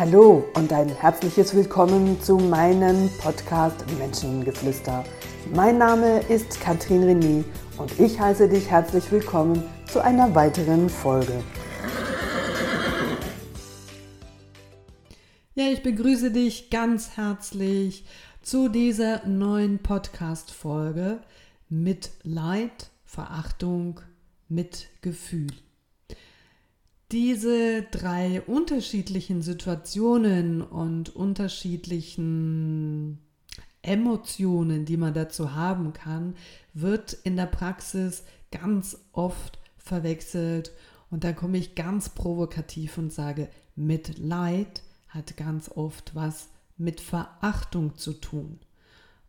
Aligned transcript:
Hallo 0.00 0.48
und 0.54 0.72
ein 0.72 0.88
herzliches 0.88 1.54
Willkommen 1.54 2.18
zu 2.22 2.38
meinem 2.38 3.10
Podcast 3.18 3.84
Menschengeflüster. 3.98 5.04
Mein 5.54 5.76
Name 5.76 6.20
ist 6.20 6.58
Katrin 6.58 7.02
René 7.02 7.44
und 7.76 8.00
ich 8.00 8.18
heiße 8.18 8.48
dich 8.48 8.70
herzlich 8.70 9.12
willkommen 9.12 9.62
zu 9.84 10.02
einer 10.02 10.34
weiteren 10.34 10.88
Folge. 10.88 11.44
Ja, 15.54 15.66
ich 15.70 15.82
begrüße 15.82 16.30
dich 16.30 16.70
ganz 16.70 17.18
herzlich 17.18 18.06
zu 18.40 18.70
dieser 18.70 19.26
neuen 19.26 19.80
Podcast-Folge 19.80 21.20
mit 21.68 22.12
Leid, 22.22 22.88
Verachtung, 23.04 24.00
mit 24.48 24.88
Gefühl 25.02 25.50
diese 27.12 27.82
drei 27.82 28.40
unterschiedlichen 28.42 29.42
Situationen 29.42 30.62
und 30.62 31.14
unterschiedlichen 31.14 33.18
Emotionen, 33.82 34.84
die 34.84 34.96
man 34.96 35.14
dazu 35.14 35.54
haben 35.54 35.92
kann, 35.92 36.34
wird 36.74 37.14
in 37.24 37.36
der 37.36 37.46
Praxis 37.46 38.24
ganz 38.52 38.98
oft 39.12 39.58
verwechselt. 39.76 40.72
Und 41.10 41.24
da 41.24 41.32
komme 41.32 41.58
ich 41.58 41.74
ganz 41.74 42.10
provokativ 42.10 42.98
und 42.98 43.12
sage, 43.12 43.48
Mitleid 43.74 44.82
hat 45.08 45.36
ganz 45.36 45.70
oft 45.74 46.14
was 46.14 46.48
mit 46.76 47.00
Verachtung 47.00 47.96
zu 47.96 48.12
tun. 48.12 48.60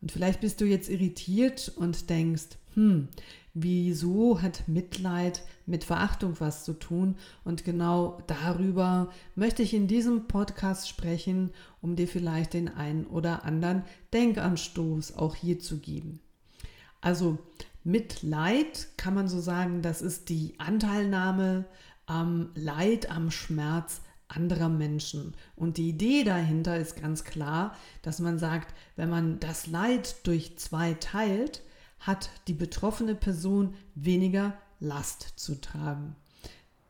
Und 0.00 0.12
vielleicht 0.12 0.40
bist 0.40 0.60
du 0.60 0.64
jetzt 0.64 0.88
irritiert 0.88 1.72
und 1.76 2.10
denkst, 2.10 2.56
hm, 2.74 3.08
wieso 3.54 4.40
hat 4.40 4.66
Mitleid 4.66 5.42
mit 5.66 5.84
Verachtung 5.84 6.36
was 6.38 6.64
zu 6.64 6.72
tun? 6.72 7.16
Und 7.44 7.64
genau 7.64 8.18
darüber 8.26 9.10
möchte 9.34 9.62
ich 9.62 9.74
in 9.74 9.88
diesem 9.88 10.26
Podcast 10.26 10.88
sprechen, 10.88 11.50
um 11.80 11.96
dir 11.96 12.08
vielleicht 12.08 12.54
den 12.54 12.68
einen 12.68 13.06
oder 13.06 13.44
anderen 13.44 13.84
Denkanstoß 14.12 15.16
auch 15.16 15.34
hier 15.34 15.58
zu 15.58 15.78
geben. 15.78 16.20
Also 17.00 17.38
Mitleid 17.84 18.88
kann 18.96 19.14
man 19.14 19.28
so 19.28 19.40
sagen, 19.40 19.82
das 19.82 20.02
ist 20.02 20.28
die 20.28 20.54
Anteilnahme 20.58 21.64
am 22.06 22.50
Leid, 22.54 23.10
am 23.10 23.30
Schmerz 23.30 24.02
anderer 24.28 24.68
Menschen. 24.68 25.34
Und 25.56 25.76
die 25.76 25.90
Idee 25.90 26.24
dahinter 26.24 26.76
ist 26.78 27.00
ganz 27.00 27.24
klar, 27.24 27.76
dass 28.02 28.18
man 28.18 28.38
sagt, 28.38 28.74
wenn 28.96 29.10
man 29.10 29.40
das 29.40 29.66
Leid 29.66 30.26
durch 30.26 30.56
zwei 30.58 30.94
teilt, 30.94 31.62
hat 32.02 32.30
die 32.46 32.52
betroffene 32.52 33.14
Person 33.14 33.74
weniger 33.94 34.54
Last 34.80 35.32
zu 35.36 35.60
tragen. 35.60 36.14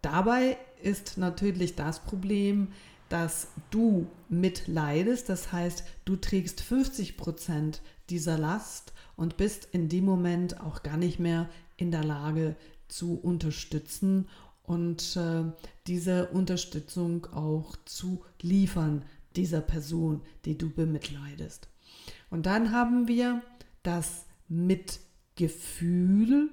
Dabei 0.00 0.58
ist 0.82 1.16
natürlich 1.16 1.76
das 1.76 2.00
Problem, 2.00 2.68
dass 3.08 3.48
du 3.70 4.06
mitleidest, 4.30 5.28
das 5.28 5.52
heißt, 5.52 5.84
du 6.06 6.16
trägst 6.16 6.62
50 6.62 7.16
Prozent 7.16 7.82
dieser 8.08 8.38
Last 8.38 8.94
und 9.16 9.36
bist 9.36 9.68
in 9.70 9.88
dem 9.88 10.06
Moment 10.06 10.60
auch 10.60 10.82
gar 10.82 10.96
nicht 10.96 11.18
mehr 11.18 11.48
in 11.76 11.90
der 11.90 12.04
Lage 12.04 12.56
zu 12.88 13.14
unterstützen 13.14 14.28
und 14.62 15.16
äh, 15.16 15.44
diese 15.86 16.28
Unterstützung 16.28 17.26
auch 17.26 17.76
zu 17.84 18.24
liefern 18.40 19.04
dieser 19.36 19.60
Person, 19.60 20.22
die 20.44 20.56
du 20.56 20.70
bemitleidest. 20.70 21.68
Und 22.30 22.46
dann 22.46 22.72
haben 22.72 23.08
wir 23.08 23.42
das 23.82 24.24
Mitgefühl. 24.52 26.50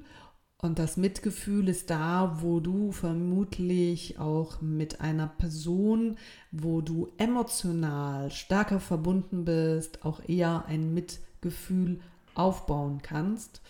Und 0.62 0.78
das 0.78 0.98
Mitgefühl 0.98 1.70
ist 1.70 1.90
da, 1.90 2.40
wo 2.42 2.60
du 2.60 2.92
vermutlich 2.92 4.20
auch 4.20 4.60
mit 4.62 5.00
einer 5.00 5.28
Person, 5.28 6.18
wo 6.52 6.82
du 6.82 7.08
emotional 7.18 8.30
stärker 8.30 8.80
verbunden 8.80 9.46
bist, 9.46 10.04
auch 10.04 10.22
eher 10.28 10.66
ein 10.66 10.94
Mitgefühl 10.94 12.02
aufbauen 12.36 13.02
kannst. 13.02 13.62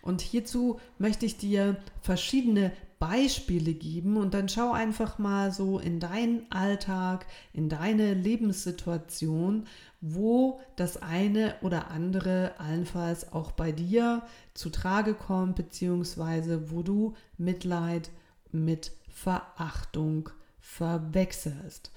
Und 0.00 0.20
hierzu 0.20 0.80
möchte 0.98 1.26
ich 1.26 1.36
dir 1.36 1.76
verschiedene 2.00 2.72
Beispiele 3.02 3.74
geben 3.74 4.16
und 4.16 4.32
dann 4.32 4.48
schau 4.48 4.70
einfach 4.70 5.18
mal 5.18 5.50
so 5.50 5.80
in 5.80 5.98
deinen 5.98 6.46
Alltag, 6.52 7.26
in 7.52 7.68
deine 7.68 8.14
Lebenssituation, 8.14 9.66
wo 10.00 10.60
das 10.76 11.02
eine 11.02 11.56
oder 11.62 11.90
andere 11.90 12.52
allenfalls 12.58 13.32
auch 13.32 13.50
bei 13.50 13.72
dir 13.72 14.22
zu 14.54 14.70
Trage 14.70 15.14
kommt, 15.14 15.56
beziehungsweise 15.56 16.70
wo 16.70 16.84
du 16.84 17.14
Mitleid 17.38 18.10
mit 18.52 18.92
Verachtung 19.08 20.30
verwechselst. 20.60 21.90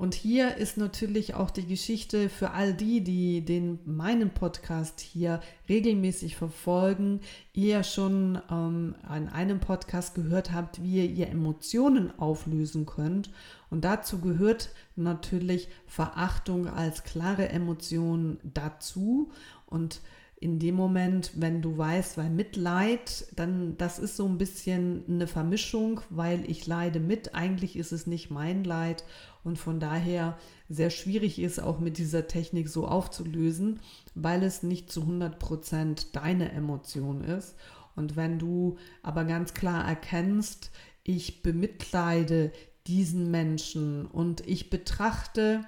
Und 0.00 0.14
hier 0.14 0.56
ist 0.56 0.78
natürlich 0.78 1.34
auch 1.34 1.50
die 1.50 1.66
Geschichte 1.66 2.30
für 2.30 2.52
all 2.52 2.72
die, 2.72 3.04
die 3.04 3.44
den 3.44 3.80
meinen 3.84 4.30
Podcast 4.30 4.98
hier 4.98 5.42
regelmäßig 5.68 6.36
verfolgen, 6.36 7.20
ihr 7.52 7.82
schon 7.82 8.40
ähm, 8.50 8.94
an 9.06 9.28
einem 9.28 9.60
Podcast 9.60 10.14
gehört 10.14 10.52
habt, 10.52 10.82
wie 10.82 11.04
ihr, 11.04 11.10
ihr 11.10 11.28
Emotionen 11.28 12.18
auflösen 12.18 12.86
könnt. 12.86 13.28
Und 13.68 13.84
dazu 13.84 14.22
gehört 14.22 14.70
natürlich 14.96 15.68
Verachtung 15.86 16.66
als 16.66 17.04
klare 17.04 17.50
Emotion 17.50 18.38
dazu. 18.42 19.30
Und 19.66 20.00
in 20.42 20.58
dem 20.58 20.74
Moment, 20.74 21.32
wenn 21.36 21.60
du 21.60 21.76
weißt, 21.76 22.16
weil 22.16 22.30
Mitleid, 22.30 23.26
dann 23.36 23.76
das 23.76 23.98
ist 23.98 24.16
so 24.16 24.26
ein 24.26 24.38
bisschen 24.38 25.04
eine 25.06 25.26
Vermischung, 25.26 26.00
weil 26.08 26.50
ich 26.50 26.66
leide 26.66 26.98
mit, 26.98 27.34
eigentlich 27.34 27.76
ist 27.76 27.92
es 27.92 28.06
nicht 28.06 28.30
mein 28.30 28.64
Leid 28.64 29.04
und 29.44 29.58
von 29.58 29.80
daher 29.80 30.38
sehr 30.70 30.88
schwierig 30.88 31.38
ist, 31.38 31.62
auch 31.62 31.78
mit 31.78 31.98
dieser 31.98 32.26
Technik 32.26 32.70
so 32.70 32.88
aufzulösen, 32.88 33.80
weil 34.14 34.42
es 34.42 34.62
nicht 34.62 34.90
zu 34.90 35.02
100% 35.02 36.06
deine 36.12 36.52
Emotion 36.52 37.22
ist. 37.22 37.56
Und 37.94 38.16
wenn 38.16 38.38
du 38.38 38.78
aber 39.02 39.24
ganz 39.24 39.52
klar 39.52 39.86
erkennst, 39.86 40.70
ich 41.02 41.42
bemitleide 41.42 42.50
diesen 42.86 43.30
Menschen 43.30 44.06
und 44.06 44.46
ich 44.46 44.70
betrachte 44.70 45.66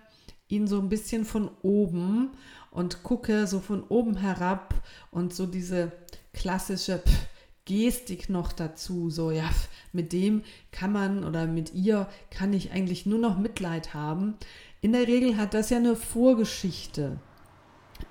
ihn 0.49 0.66
so 0.66 0.78
ein 0.78 0.89
bisschen 0.89 1.27
von 1.27 1.50
oben 1.62 2.31
und 2.72 3.03
gucke 3.03 3.47
so 3.47 3.60
von 3.60 3.84
oben 3.84 4.16
herab 4.16 4.75
und 5.10 5.33
so 5.33 5.47
diese 5.47 5.93
klassische 6.33 7.03
Gestik 7.65 8.28
noch 8.28 8.53
dazu, 8.53 9.09
so 9.09 9.31
ja, 9.31 9.49
mit 9.93 10.12
dem 10.12 10.43
kann 10.72 10.93
man 10.93 11.22
oder 11.22 11.47
mit 11.47 11.75
ihr 11.75 12.09
kann 12.31 12.53
ich 12.53 12.72
eigentlich 12.72 13.06
nur 13.06 13.21
noch 13.21 13.38
Mitleid 13.38 13.94
haben. 13.94 14.34
In 14.81 14.93
der 14.93 15.06
Regel 15.06 15.37
hat 15.37 15.55
das 15.55 15.71
ja 15.71 15.77
eine 15.77 15.94
Vorgeschichte 15.94 17.21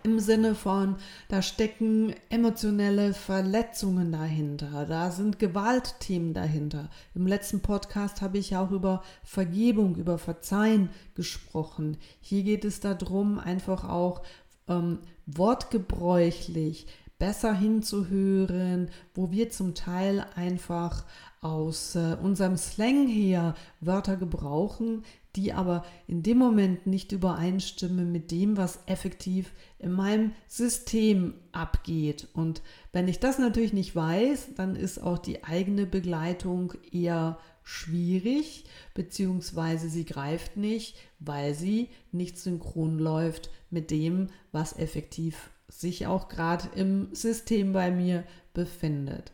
im 0.03 0.19
Sinne 0.19 0.55
von, 0.55 0.95
da 1.27 1.41
stecken 1.41 2.13
emotionelle 2.29 3.13
Verletzungen 3.13 4.11
dahinter, 4.11 4.85
da 4.85 5.11
sind 5.11 5.39
Gewaltthemen 5.39 6.33
dahinter. 6.33 6.89
Im 7.13 7.27
letzten 7.27 7.61
Podcast 7.61 8.21
habe 8.21 8.37
ich 8.37 8.55
auch 8.55 8.71
über 8.71 9.03
Vergebung, 9.23 9.95
über 9.95 10.17
Verzeihen 10.17 10.89
gesprochen. 11.15 11.97
Hier 12.19 12.43
geht 12.43 12.65
es 12.65 12.79
darum, 12.79 13.39
einfach 13.39 13.87
auch 13.87 14.23
ähm, 14.71 14.99
wortgebräuchlich 15.25 16.87
besser 17.21 17.53
hinzuhören, 17.53 18.89
wo 19.13 19.29
wir 19.29 19.51
zum 19.51 19.75
Teil 19.75 20.25
einfach 20.35 21.05
aus 21.39 21.95
äh, 21.95 22.17
unserem 22.21 22.57
Slang 22.57 23.07
her 23.07 23.53
Wörter 23.79 24.17
gebrauchen, 24.17 25.03
die 25.35 25.53
aber 25.53 25.85
in 26.07 26.23
dem 26.23 26.37
Moment 26.37 26.87
nicht 26.87 27.11
übereinstimmen 27.11 28.11
mit 28.11 28.31
dem, 28.31 28.57
was 28.57 28.79
effektiv 28.85 29.51
in 29.79 29.91
meinem 29.91 30.33
System 30.47 31.35
abgeht. 31.51 32.27
Und 32.33 32.61
wenn 32.91 33.07
ich 33.07 33.19
das 33.19 33.39
natürlich 33.39 33.73
nicht 33.73 33.95
weiß, 33.95 34.55
dann 34.55 34.75
ist 34.75 35.01
auch 35.01 35.17
die 35.17 35.43
eigene 35.43 35.85
Begleitung 35.85 36.73
eher 36.91 37.37
schwierig, 37.63 38.65
beziehungsweise 38.93 39.89
sie 39.89 40.05
greift 40.05 40.57
nicht, 40.57 40.95
weil 41.19 41.53
sie 41.53 41.89
nicht 42.11 42.37
synchron 42.37 42.97
läuft 42.99 43.51
mit 43.71 43.89
dem, 43.91 44.29
was 44.51 44.77
effektiv 44.77 45.49
sich 45.67 46.05
auch 46.05 46.29
gerade 46.29 46.67
im 46.75 47.13
System 47.13 47.73
bei 47.73 47.91
mir 47.91 48.23
befindet. 48.53 49.31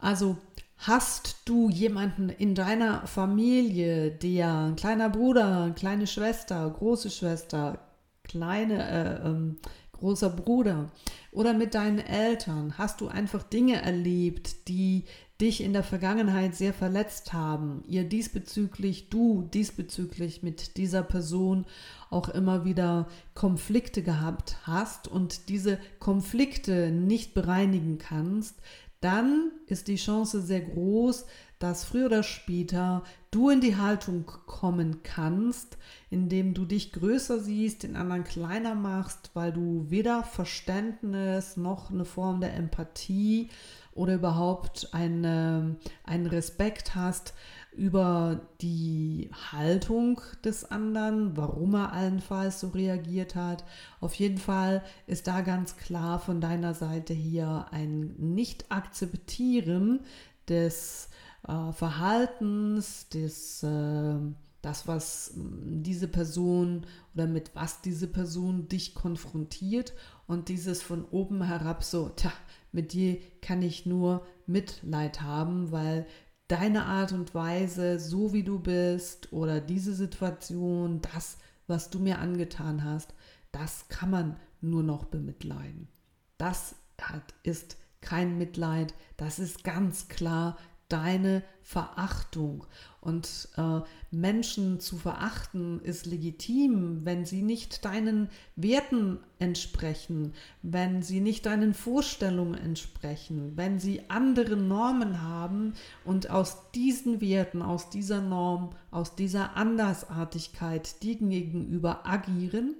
Also 0.00 0.36
hast 0.78 1.36
du 1.44 1.68
jemanden 1.68 2.30
in 2.30 2.54
deiner 2.54 3.06
Familie, 3.06 4.10
der 4.10 4.54
ein 4.54 4.76
kleiner 4.76 5.10
Bruder, 5.10 5.72
kleine 5.76 6.06
Schwester, 6.06 6.68
große 6.70 7.10
Schwester, 7.10 7.78
kleine, 8.24 8.88
äh, 8.88 9.28
ähm, 9.28 9.56
großer 9.92 10.30
Bruder 10.30 10.90
oder 11.38 11.54
mit 11.54 11.74
deinen 11.74 12.00
Eltern, 12.00 12.78
hast 12.78 13.00
du 13.00 13.06
einfach 13.06 13.44
Dinge 13.44 13.80
erlebt, 13.80 14.66
die 14.66 15.04
dich 15.40 15.62
in 15.62 15.72
der 15.72 15.84
Vergangenheit 15.84 16.56
sehr 16.56 16.74
verletzt 16.74 17.32
haben, 17.32 17.84
ihr 17.86 18.02
diesbezüglich, 18.02 19.08
du 19.08 19.42
diesbezüglich 19.54 20.42
mit 20.42 20.76
dieser 20.76 21.04
Person 21.04 21.64
auch 22.10 22.28
immer 22.28 22.64
wieder 22.64 23.06
Konflikte 23.34 24.02
gehabt 24.02 24.56
hast 24.64 25.06
und 25.06 25.48
diese 25.48 25.78
Konflikte 26.00 26.90
nicht 26.90 27.34
bereinigen 27.34 27.98
kannst, 27.98 28.56
dann 29.00 29.52
ist 29.68 29.86
die 29.86 29.94
Chance 29.94 30.42
sehr 30.42 30.62
groß, 30.62 31.24
dass 31.58 31.84
früher 31.84 32.06
oder 32.06 32.22
später 32.22 33.02
du 33.30 33.50
in 33.50 33.60
die 33.60 33.76
Haltung 33.76 34.26
kommen 34.46 35.02
kannst, 35.02 35.76
indem 36.10 36.54
du 36.54 36.64
dich 36.64 36.92
größer 36.92 37.40
siehst, 37.40 37.82
den 37.82 37.96
anderen 37.96 38.24
kleiner 38.24 38.74
machst, 38.74 39.30
weil 39.34 39.52
du 39.52 39.86
weder 39.88 40.22
Verständnis 40.22 41.56
noch 41.56 41.90
eine 41.90 42.04
Form 42.04 42.40
der 42.40 42.54
Empathie 42.54 43.50
oder 43.92 44.14
überhaupt 44.14 44.90
eine, 44.92 45.76
einen 46.04 46.26
Respekt 46.26 46.94
hast 46.94 47.34
über 47.72 48.40
die 48.60 49.30
Haltung 49.52 50.20
des 50.44 50.70
anderen, 50.70 51.36
warum 51.36 51.74
er 51.74 51.92
allenfalls 51.92 52.60
so 52.60 52.68
reagiert 52.68 53.34
hat. 53.34 53.64
Auf 54.00 54.14
jeden 54.14 54.38
Fall 54.38 54.82
ist 55.06 55.26
da 55.26 55.42
ganz 55.42 55.76
klar 55.76 56.18
von 56.18 56.40
deiner 56.40 56.74
Seite 56.74 57.12
hier 57.12 57.66
ein 57.70 58.14
Nicht-Akzeptieren 58.18 60.00
des 60.48 61.07
äh, 61.48 61.72
Verhaltens, 61.72 63.08
des, 63.08 63.62
äh, 63.62 64.18
das, 64.62 64.86
was 64.86 65.32
hm, 65.34 65.82
diese 65.82 66.08
Person 66.08 66.86
oder 67.14 67.26
mit 67.26 67.50
was 67.54 67.80
diese 67.80 68.06
Person 68.06 68.68
dich 68.68 68.94
konfrontiert 68.94 69.94
und 70.26 70.48
dieses 70.48 70.82
von 70.82 71.04
oben 71.06 71.42
herab 71.42 71.82
so, 71.82 72.10
tja, 72.10 72.32
mit 72.70 72.92
dir 72.92 73.18
kann 73.40 73.62
ich 73.62 73.86
nur 73.86 74.26
Mitleid 74.46 75.22
haben, 75.22 75.72
weil 75.72 76.06
deine 76.48 76.84
Art 76.84 77.12
und 77.12 77.34
Weise, 77.34 77.98
so 77.98 78.32
wie 78.32 78.42
du 78.42 78.58
bist 78.58 79.32
oder 79.32 79.60
diese 79.60 79.94
Situation, 79.94 81.00
das, 81.12 81.38
was 81.66 81.90
du 81.90 81.98
mir 81.98 82.18
angetan 82.18 82.84
hast, 82.84 83.14
das 83.52 83.88
kann 83.88 84.10
man 84.10 84.36
nur 84.60 84.82
noch 84.82 85.04
bemitleiden. 85.04 85.88
Das 86.36 86.74
hat, 87.00 87.34
ist 87.42 87.76
kein 88.00 88.38
Mitleid, 88.38 88.94
das 89.16 89.38
ist 89.38 89.64
ganz 89.64 90.08
klar 90.08 90.56
deine 90.88 91.42
Verachtung. 91.62 92.64
Und 93.00 93.48
äh, 93.56 93.80
Menschen 94.10 94.80
zu 94.80 94.96
verachten 94.96 95.80
ist 95.80 96.06
legitim, 96.06 97.04
wenn 97.04 97.24
sie 97.24 97.42
nicht 97.42 97.84
deinen 97.84 98.28
Werten 98.56 99.18
entsprechen, 99.38 100.32
wenn 100.62 101.02
sie 101.02 101.20
nicht 101.20 101.46
deinen 101.46 101.74
Vorstellungen 101.74 102.54
entsprechen, 102.54 103.52
wenn 103.56 103.78
sie 103.78 104.02
andere 104.08 104.56
Normen 104.56 105.22
haben 105.22 105.74
und 106.04 106.30
aus 106.30 106.70
diesen 106.72 107.20
Werten, 107.20 107.62
aus 107.62 107.90
dieser 107.90 108.20
Norm, 108.20 108.70
aus 108.90 109.14
dieser 109.14 109.56
Andersartigkeit 109.56 111.02
dir 111.02 111.16
gegenüber 111.16 112.06
agieren 112.06 112.74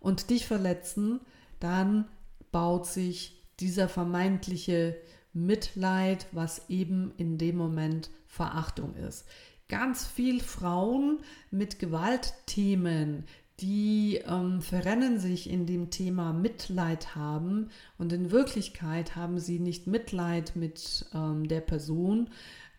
und 0.00 0.30
dich 0.30 0.46
verletzen, 0.46 1.20
dann 1.60 2.06
baut 2.50 2.86
sich 2.86 3.40
dieser 3.60 3.88
vermeintliche 3.88 4.96
Mitleid, 5.32 6.26
was 6.32 6.68
eben 6.68 7.12
in 7.16 7.38
dem 7.38 7.56
Moment 7.56 8.10
Verachtung 8.26 8.94
ist. 8.94 9.26
Ganz 9.68 10.06
viel 10.06 10.40
Frauen 10.40 11.20
mit 11.50 11.78
Gewaltthemen, 11.78 13.24
die 13.60 14.20
ähm, 14.26 14.60
verrennen 14.60 15.18
sich 15.18 15.48
in 15.48 15.66
dem 15.66 15.90
Thema 15.90 16.32
Mitleid 16.32 17.14
haben 17.14 17.70
und 17.96 18.12
in 18.12 18.30
Wirklichkeit 18.30 19.14
haben 19.14 19.38
sie 19.38 19.58
nicht 19.58 19.86
Mitleid 19.86 20.56
mit 20.56 21.06
ähm, 21.14 21.46
der 21.46 21.60
Person, 21.60 22.28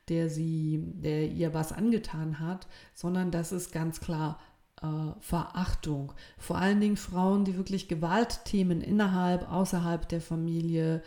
der 0.09 0.29
sie, 0.29 0.83
der 0.83 1.29
ihr 1.29 1.53
was 1.53 1.71
angetan 1.71 2.39
hat, 2.39 2.67
sondern 2.93 3.31
das 3.31 3.51
ist 3.51 3.71
ganz 3.71 4.01
klar 4.01 4.39
äh, 4.81 4.87
Verachtung. 5.19 6.13
Vor 6.37 6.57
allen 6.57 6.81
Dingen 6.81 6.97
Frauen, 6.97 7.45
die 7.45 7.57
wirklich 7.57 7.87
Gewaltthemen 7.87 8.81
innerhalb, 8.81 9.51
außerhalb 9.51 10.07
der 10.09 10.21
Familie, 10.21 11.01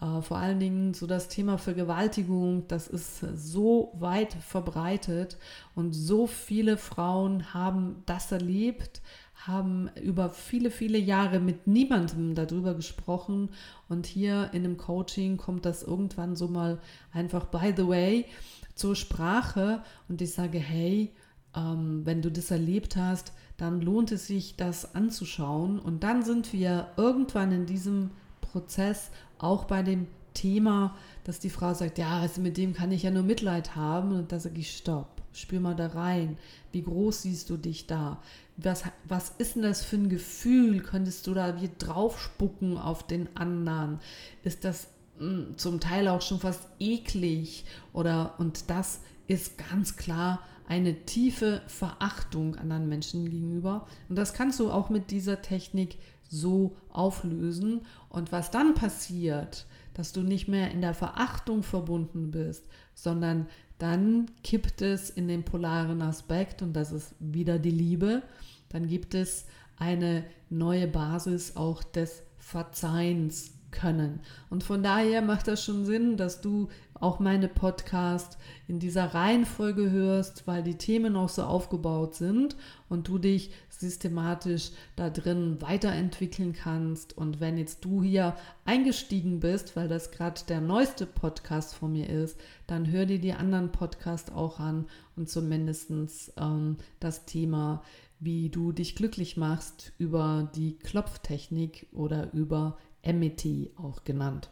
äh, 0.00 0.20
vor 0.22 0.38
allen 0.38 0.60
Dingen 0.60 0.94
so 0.94 1.06
das 1.06 1.28
Thema 1.28 1.58
Vergewaltigung, 1.58 2.66
das 2.68 2.88
ist 2.88 3.20
so 3.34 3.92
weit 3.98 4.34
verbreitet 4.34 5.38
und 5.74 5.92
so 5.92 6.26
viele 6.26 6.76
Frauen 6.76 7.54
haben 7.54 8.02
das 8.06 8.32
erlebt, 8.32 9.00
haben 9.46 9.88
über 10.02 10.28
viele, 10.30 10.70
viele 10.70 10.98
Jahre 10.98 11.40
mit 11.40 11.66
niemandem 11.66 12.34
darüber 12.34 12.74
gesprochen 12.74 13.50
und 13.88 14.06
hier 14.06 14.50
in 14.52 14.64
einem 14.64 14.76
Coaching 14.76 15.36
kommt 15.36 15.64
das 15.64 15.82
irgendwann 15.82 16.36
so 16.36 16.48
mal 16.48 16.78
einfach 17.12 17.46
by 17.46 17.72
the 17.76 17.86
way 17.86 18.26
zur 18.74 18.96
Sprache 18.96 19.82
und 20.08 20.20
ich 20.20 20.32
sage, 20.32 20.58
hey, 20.58 21.12
ähm, 21.56 22.02
wenn 22.04 22.22
du 22.22 22.30
das 22.30 22.50
erlebt 22.50 22.96
hast, 22.96 23.32
dann 23.56 23.80
lohnt 23.80 24.12
es 24.12 24.26
sich, 24.26 24.56
das 24.56 24.94
anzuschauen. 24.94 25.78
Und 25.78 26.02
dann 26.02 26.22
sind 26.22 26.52
wir 26.52 26.88
irgendwann 26.96 27.52
in 27.52 27.66
diesem 27.66 28.10
Prozess 28.40 29.10
auch 29.38 29.64
bei 29.64 29.82
dem 29.82 30.06
Thema, 30.34 30.96
dass 31.24 31.40
die 31.40 31.50
Frau 31.50 31.74
sagt, 31.74 31.98
ja, 31.98 32.18
also 32.18 32.40
mit 32.40 32.56
dem 32.56 32.72
kann 32.72 32.92
ich 32.92 33.02
ja 33.02 33.10
nur 33.10 33.22
Mitleid 33.22 33.76
haben. 33.76 34.12
Und 34.12 34.32
da 34.32 34.40
sage 34.40 34.60
ich, 34.60 34.76
stopp, 34.76 35.22
spür 35.32 35.60
mal 35.60 35.74
da 35.74 35.88
rein. 35.88 36.38
Wie 36.72 36.82
groß 36.82 37.22
siehst 37.22 37.50
du 37.50 37.56
dich 37.56 37.86
da? 37.86 38.22
Was, 38.56 38.84
was 39.04 39.30
ist 39.38 39.56
denn 39.56 39.62
das 39.62 39.82
für 39.82 39.96
ein 39.96 40.08
Gefühl? 40.08 40.80
Könntest 40.80 41.26
du 41.26 41.34
da 41.34 41.60
wie 41.60 41.70
draufspucken 41.78 42.78
auf 42.78 43.06
den 43.06 43.34
anderen? 43.36 43.98
Ist 44.44 44.64
das 44.64 44.88
mh, 45.18 45.26
hm, 45.26 45.58
zum 45.58 45.80
Teil 45.80 46.08
auch 46.08 46.22
schon 46.22 46.40
fast 46.40 46.62
eklig? 46.78 47.64
Oder, 47.92 48.34
und 48.38 48.70
das 48.70 49.00
ist 49.26 49.58
ganz 49.70 49.96
klar 49.96 50.40
eine 50.70 51.04
tiefe 51.04 51.62
Verachtung 51.66 52.54
anderen 52.54 52.88
Menschen 52.88 53.28
gegenüber. 53.28 53.88
Und 54.08 54.16
das 54.16 54.34
kannst 54.34 54.60
du 54.60 54.70
auch 54.70 54.88
mit 54.88 55.10
dieser 55.10 55.42
Technik 55.42 55.98
so 56.28 56.76
auflösen. 56.90 57.80
Und 58.08 58.30
was 58.30 58.52
dann 58.52 58.74
passiert, 58.74 59.66
dass 59.94 60.12
du 60.12 60.22
nicht 60.22 60.46
mehr 60.46 60.70
in 60.70 60.80
der 60.80 60.94
Verachtung 60.94 61.64
verbunden 61.64 62.30
bist, 62.30 62.62
sondern 62.94 63.48
dann 63.78 64.30
kippt 64.44 64.80
es 64.80 65.10
in 65.10 65.26
den 65.26 65.42
polaren 65.42 66.02
Aspekt 66.02 66.62
und 66.62 66.74
das 66.74 66.92
ist 66.92 67.16
wieder 67.18 67.58
die 67.58 67.72
Liebe. 67.72 68.22
Dann 68.68 68.86
gibt 68.86 69.14
es 69.14 69.46
eine 69.76 70.24
neue 70.50 70.86
Basis 70.86 71.56
auch 71.56 71.82
des 71.82 72.22
Verzeihens 72.38 73.54
können. 73.72 74.20
Und 74.50 74.62
von 74.62 74.84
daher 74.84 75.20
macht 75.20 75.48
das 75.48 75.64
schon 75.64 75.84
Sinn, 75.84 76.16
dass 76.16 76.40
du 76.40 76.68
auch 77.00 77.18
meine 77.18 77.48
Podcast 77.48 78.38
in 78.68 78.78
dieser 78.78 79.14
Reihenfolge 79.14 79.90
hörst, 79.90 80.46
weil 80.46 80.62
die 80.62 80.76
Themen 80.76 81.16
auch 81.16 81.30
so 81.30 81.42
aufgebaut 81.42 82.14
sind 82.14 82.56
und 82.88 83.08
du 83.08 83.18
dich 83.18 83.50
systematisch 83.68 84.70
da 84.96 85.10
drin 85.10 85.56
weiterentwickeln 85.60 86.52
kannst. 86.52 87.16
Und 87.16 87.40
wenn 87.40 87.56
jetzt 87.56 87.84
du 87.84 88.02
hier 88.02 88.36
eingestiegen 88.64 89.40
bist, 89.40 89.74
weil 89.74 89.88
das 89.88 90.10
gerade 90.10 90.42
der 90.48 90.60
neueste 90.60 91.06
Podcast 91.06 91.74
von 91.74 91.92
mir 91.92 92.08
ist, 92.08 92.38
dann 92.66 92.90
hör 92.90 93.06
dir 93.06 93.18
die 93.18 93.32
anderen 93.32 93.72
Podcasts 93.72 94.30
auch 94.30 94.60
an 94.60 94.86
und 95.16 95.28
zumindest 95.28 95.90
ähm, 96.36 96.76
das 97.00 97.24
Thema, 97.24 97.82
wie 98.20 98.50
du 98.50 98.72
dich 98.72 98.94
glücklich 98.94 99.38
machst 99.38 99.92
über 99.98 100.50
die 100.54 100.76
Klopftechnik 100.76 101.86
oder 101.92 102.32
über 102.34 102.76
MET 103.02 103.70
auch 103.76 104.04
genannt. 104.04 104.50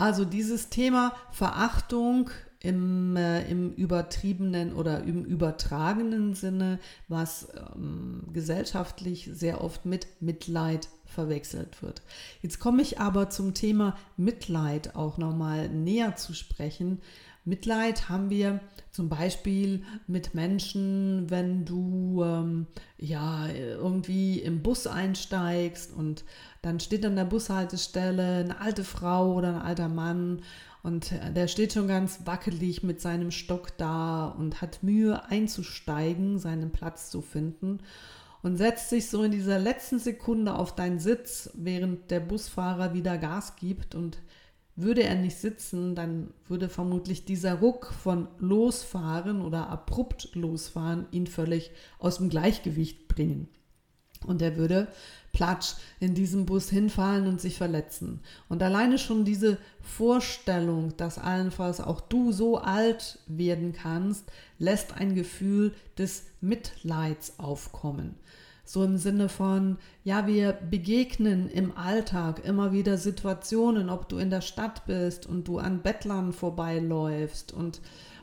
Also 0.00 0.24
dieses 0.24 0.70
Thema 0.70 1.12
Verachtung 1.30 2.30
im, 2.60 3.16
äh, 3.16 3.46
im 3.50 3.74
übertriebenen 3.74 4.72
oder 4.72 5.02
im 5.02 5.26
übertragenen 5.26 6.32
Sinne, 6.32 6.78
was 7.08 7.48
ähm, 7.76 8.22
gesellschaftlich 8.32 9.28
sehr 9.30 9.62
oft 9.62 9.84
mit 9.84 10.06
Mitleid 10.22 10.88
verwechselt 11.04 11.82
wird. 11.82 12.00
Jetzt 12.40 12.60
komme 12.60 12.80
ich 12.80 12.98
aber 12.98 13.28
zum 13.28 13.52
Thema 13.52 13.94
Mitleid 14.16 14.96
auch 14.96 15.18
nochmal 15.18 15.68
näher 15.68 16.16
zu 16.16 16.32
sprechen. 16.32 17.02
Mitleid 17.44 18.08
haben 18.08 18.28
wir 18.30 18.60
zum 18.92 19.08
Beispiel 19.08 19.82
mit 20.06 20.34
Menschen, 20.34 21.30
wenn 21.30 21.64
du 21.64 22.22
ähm, 22.22 22.66
ja 22.98 23.48
irgendwie 23.48 24.40
im 24.40 24.62
Bus 24.62 24.86
einsteigst 24.86 25.92
und 25.92 26.24
dann 26.62 26.80
steht 26.80 27.06
an 27.06 27.16
der 27.16 27.24
Bushaltestelle 27.24 28.44
eine 28.44 28.60
alte 28.60 28.84
Frau 28.84 29.34
oder 29.34 29.48
ein 29.48 29.62
alter 29.62 29.88
Mann 29.88 30.42
und 30.82 31.12
der 31.34 31.48
steht 31.48 31.72
schon 31.72 31.88
ganz 31.88 32.20
wackelig 32.24 32.82
mit 32.82 33.00
seinem 33.00 33.30
Stock 33.30 33.76
da 33.76 34.28
und 34.28 34.60
hat 34.60 34.82
Mühe 34.82 35.24
einzusteigen, 35.26 36.38
seinen 36.38 36.72
Platz 36.72 37.10
zu 37.10 37.20
finden 37.20 37.80
und 38.42 38.56
setzt 38.56 38.88
sich 38.88 39.08
so 39.08 39.22
in 39.22 39.32
dieser 39.32 39.58
letzten 39.58 39.98
Sekunde 39.98 40.54
auf 40.54 40.74
deinen 40.74 40.98
Sitz, 40.98 41.50
während 41.54 42.10
der 42.10 42.20
Busfahrer 42.20 42.94
wieder 42.94 43.18
Gas 43.18 43.56
gibt 43.56 43.94
und 43.94 44.18
würde 44.82 45.02
er 45.02 45.14
nicht 45.14 45.36
sitzen, 45.36 45.94
dann 45.94 46.32
würde 46.46 46.68
vermutlich 46.68 47.24
dieser 47.24 47.54
Ruck 47.54 47.92
von 47.92 48.28
Losfahren 48.38 49.42
oder 49.42 49.68
abrupt 49.68 50.34
Losfahren 50.34 51.06
ihn 51.10 51.26
völlig 51.26 51.70
aus 51.98 52.18
dem 52.18 52.28
Gleichgewicht 52.28 53.08
bringen. 53.08 53.48
Und 54.26 54.42
er 54.42 54.56
würde 54.56 54.88
platsch 55.32 55.74
in 55.98 56.14
diesem 56.14 56.44
Bus 56.44 56.68
hinfallen 56.68 57.26
und 57.26 57.40
sich 57.40 57.56
verletzen. 57.56 58.20
Und 58.48 58.62
alleine 58.62 58.98
schon 58.98 59.24
diese 59.24 59.58
Vorstellung, 59.80 60.96
dass 60.96 61.18
allenfalls 61.18 61.80
auch 61.80 62.00
du 62.00 62.32
so 62.32 62.58
alt 62.58 63.18
werden 63.26 63.72
kannst, 63.72 64.24
lässt 64.58 64.92
ein 64.94 65.14
Gefühl 65.14 65.74
des 65.96 66.24
Mitleids 66.40 67.38
aufkommen. 67.38 68.16
So 68.72 68.84
im 68.84 68.98
Sinne 68.98 69.28
von, 69.28 69.78
ja, 70.04 70.28
wir 70.28 70.52
begegnen 70.52 71.48
im 71.50 71.76
Alltag 71.76 72.44
immer 72.44 72.70
wieder 72.70 72.98
Situationen, 72.98 73.90
ob 73.90 74.08
du 74.08 74.16
in 74.18 74.30
der 74.30 74.42
Stadt 74.42 74.86
bist 74.86 75.26
und 75.26 75.48
du 75.48 75.58
an 75.58 75.82
Bettlern 75.82 76.32
vorbeiläufst 76.32 77.52
und 77.52 77.80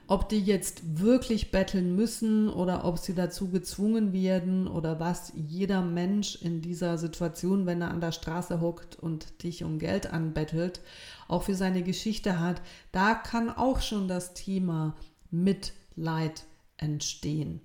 ob 0.07 0.29
die 0.29 0.39
jetzt 0.39 1.01
wirklich 1.01 1.51
betteln 1.51 1.97
müssen 1.97 2.47
oder 2.47 2.85
ob 2.85 2.97
sie 2.97 3.13
dazu 3.13 3.49
gezwungen 3.49 4.13
werden 4.13 4.69
oder 4.69 5.01
was 5.01 5.33
jeder 5.35 5.81
Mensch 5.81 6.41
in 6.41 6.61
dieser 6.61 6.97
Situation, 6.97 7.65
wenn 7.65 7.81
er 7.81 7.91
an 7.91 7.99
der 7.99 8.13
Straße 8.13 8.61
hockt 8.61 8.95
und 8.95 9.43
dich 9.43 9.65
um 9.65 9.79
Geld 9.79 10.13
anbettelt, 10.13 10.79
auch 11.27 11.43
für 11.43 11.55
seine 11.55 11.83
Geschichte 11.83 12.39
hat, 12.39 12.61
da 12.93 13.15
kann 13.15 13.49
auch 13.49 13.81
schon 13.81 14.07
das 14.07 14.33
Thema 14.33 14.95
Mitleid 15.29 16.45
entstehen. 16.77 17.59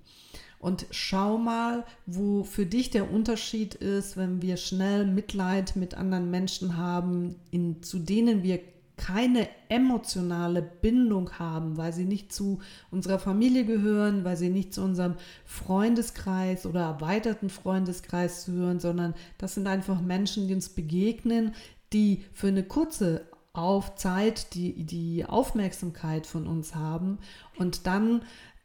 Und 0.63 0.85
schau 0.91 1.37
mal, 1.37 1.83
wo 2.05 2.45
für 2.45 2.65
dich 2.65 2.89
der 2.89 3.11
Unterschied 3.11 3.75
ist, 3.75 4.15
wenn 4.15 4.41
wir 4.41 4.55
schnell 4.55 5.05
Mitleid 5.05 5.75
mit 5.75 5.93
anderen 5.93 6.31
Menschen 6.31 6.77
haben, 6.77 7.35
in, 7.51 7.83
zu 7.83 7.99
denen 7.99 8.43
wir 8.43 8.61
keine 8.95 9.49
emotionale 9.67 10.61
Bindung 10.61 11.37
haben, 11.37 11.75
weil 11.75 11.91
sie 11.91 12.05
nicht 12.05 12.31
zu 12.31 12.59
unserer 12.91 13.19
Familie 13.19 13.65
gehören, 13.65 14.23
weil 14.23 14.37
sie 14.37 14.47
nicht 14.47 14.73
zu 14.73 14.83
unserem 14.83 15.15
Freundeskreis 15.43 16.65
oder 16.65 16.79
erweiterten 16.79 17.49
Freundeskreis 17.49 18.45
gehören, 18.45 18.79
sondern 18.79 19.15
das 19.37 19.55
sind 19.55 19.67
einfach 19.67 19.99
Menschen, 19.99 20.47
die 20.47 20.55
uns 20.55 20.69
begegnen, 20.69 21.53
die 21.91 22.23
für 22.31 22.47
eine 22.47 22.63
kurze 22.63 23.25
auf 23.51 23.95
Zeit 23.95 24.55
die, 24.55 24.85
die 24.85 25.25
Aufmerksamkeit 25.25 26.25
von 26.25 26.47
uns 26.47 26.73
haben. 26.73 27.19
Und 27.57 27.85
dann 27.85 28.21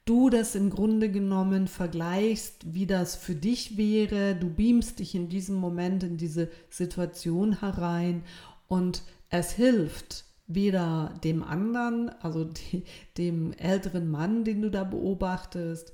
du 0.08 0.30
das 0.30 0.54
im 0.54 0.70
Grunde 0.70 1.10
genommen 1.10 1.66
vergleichst, 1.66 2.72
wie 2.72 2.86
das 2.86 3.14
für 3.14 3.34
dich 3.34 3.76
wäre, 3.76 4.34
du 4.34 4.48
beamst 4.48 5.00
dich 5.00 5.14
in 5.14 5.28
diesem 5.28 5.56
Moment 5.56 6.02
in 6.02 6.16
diese 6.16 6.48
Situation 6.70 7.60
herein 7.60 8.22
und 8.68 9.02
es 9.28 9.52
hilft 9.52 10.24
weder 10.46 11.12
dem 11.22 11.42
anderen, 11.42 12.08
also 12.22 12.44
die, 12.44 12.84
dem 13.18 13.52
älteren 13.52 14.10
Mann, 14.10 14.44
den 14.44 14.62
du 14.62 14.70
da 14.70 14.84
beobachtest, 14.84 15.92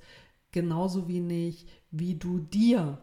genauso 0.53 1.09
wenig 1.09 1.67
wie 1.91 2.15
du 2.15 2.39
dir 2.39 2.99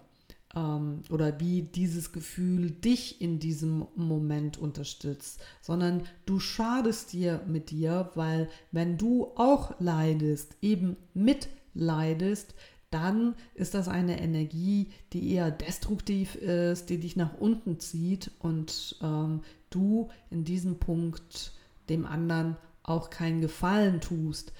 ähm, 0.55 1.01
oder 1.09 1.39
wie 1.39 1.63
dieses 1.63 2.11
Gefühl 2.11 2.71
dich 2.71 3.21
in 3.21 3.39
diesem 3.39 3.87
Moment 3.95 4.57
unterstützt, 4.57 5.39
sondern 5.61 6.03
du 6.25 6.39
schadest 6.39 7.13
dir 7.13 7.41
mit 7.47 7.71
dir, 7.71 8.11
weil 8.15 8.49
wenn 8.71 8.97
du 8.97 9.27
auch 9.35 9.79
leidest, 9.79 10.55
eben 10.61 10.97
mitleidest, 11.13 12.55
dann 12.89 13.35
ist 13.55 13.73
das 13.73 13.87
eine 13.87 14.21
Energie, 14.21 14.89
die 15.13 15.31
eher 15.31 15.49
destruktiv 15.49 16.35
ist, 16.35 16.89
die 16.89 16.99
dich 16.99 17.15
nach 17.15 17.39
unten 17.39 17.79
zieht 17.79 18.31
und 18.39 18.97
ähm, 19.01 19.41
du 19.69 20.09
in 20.29 20.43
diesem 20.43 20.77
Punkt 20.77 21.53
dem 21.89 22.05
anderen 22.05 22.57
auch 22.83 23.09
keinen 23.09 23.41
Gefallen 23.41 24.01
tust. 24.01 24.51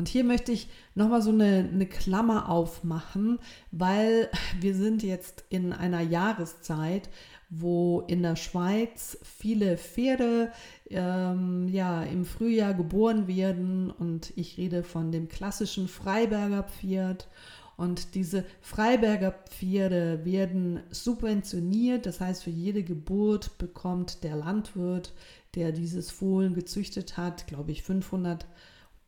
Und 0.00 0.08
hier 0.08 0.24
möchte 0.24 0.50
ich 0.50 0.66
nochmal 0.94 1.20
so 1.20 1.28
eine, 1.28 1.68
eine 1.70 1.84
Klammer 1.84 2.48
aufmachen, 2.48 3.38
weil 3.70 4.30
wir 4.58 4.74
sind 4.74 5.02
jetzt 5.02 5.44
in 5.50 5.74
einer 5.74 6.00
Jahreszeit, 6.00 7.10
wo 7.50 8.00
in 8.06 8.22
der 8.22 8.36
Schweiz 8.36 9.18
viele 9.22 9.76
Pferde 9.76 10.52
ähm, 10.88 11.68
ja, 11.68 12.02
im 12.02 12.24
Frühjahr 12.24 12.72
geboren 12.72 13.28
werden. 13.28 13.90
Und 13.90 14.32
ich 14.36 14.56
rede 14.56 14.84
von 14.84 15.12
dem 15.12 15.28
klassischen 15.28 15.86
Freiberger 15.86 16.62
Pferd. 16.62 17.28
Und 17.76 18.14
diese 18.14 18.46
Freiberger 18.62 19.32
Pferde 19.50 20.24
werden 20.24 20.80
subventioniert. 20.88 22.06
Das 22.06 22.20
heißt, 22.22 22.44
für 22.44 22.48
jede 22.48 22.84
Geburt 22.84 23.58
bekommt 23.58 24.24
der 24.24 24.36
Landwirt, 24.36 25.12
der 25.54 25.72
dieses 25.72 26.10
Fohlen 26.10 26.54
gezüchtet 26.54 27.18
hat, 27.18 27.46
glaube 27.46 27.72
ich, 27.72 27.82
500 27.82 28.46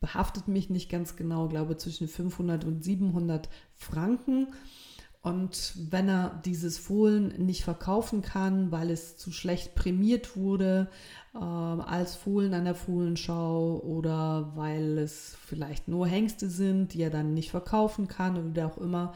behaftet 0.03 0.49
mich 0.49 0.69
nicht 0.69 0.91
ganz 0.91 1.15
genau, 1.15 1.47
glaube 1.47 1.77
zwischen 1.77 2.09
500 2.09 2.65
und 2.65 2.83
700 2.83 3.47
Franken. 3.73 4.47
Und 5.21 5.75
wenn 5.89 6.09
er 6.09 6.41
dieses 6.43 6.77
Fohlen 6.77 7.29
nicht 7.45 7.63
verkaufen 7.63 8.21
kann, 8.21 8.69
weil 8.73 8.89
es 8.89 9.15
zu 9.15 9.31
schlecht 9.31 9.75
prämiert 9.75 10.35
wurde 10.35 10.89
äh, 11.33 11.37
als 11.37 12.15
Fohlen 12.15 12.53
an 12.53 12.65
der 12.65 12.75
Fohlenschau 12.75 13.79
oder 13.79 14.51
weil 14.55 14.97
es 14.97 15.37
vielleicht 15.45 15.87
nur 15.87 16.05
Hengste 16.05 16.49
sind, 16.49 16.93
die 16.93 17.01
er 17.01 17.09
dann 17.09 17.33
nicht 17.33 17.51
verkaufen 17.51 18.09
kann 18.09 18.35
oder 18.35 18.55
wie 18.55 18.63
auch 18.63 18.77
immer, 18.77 19.13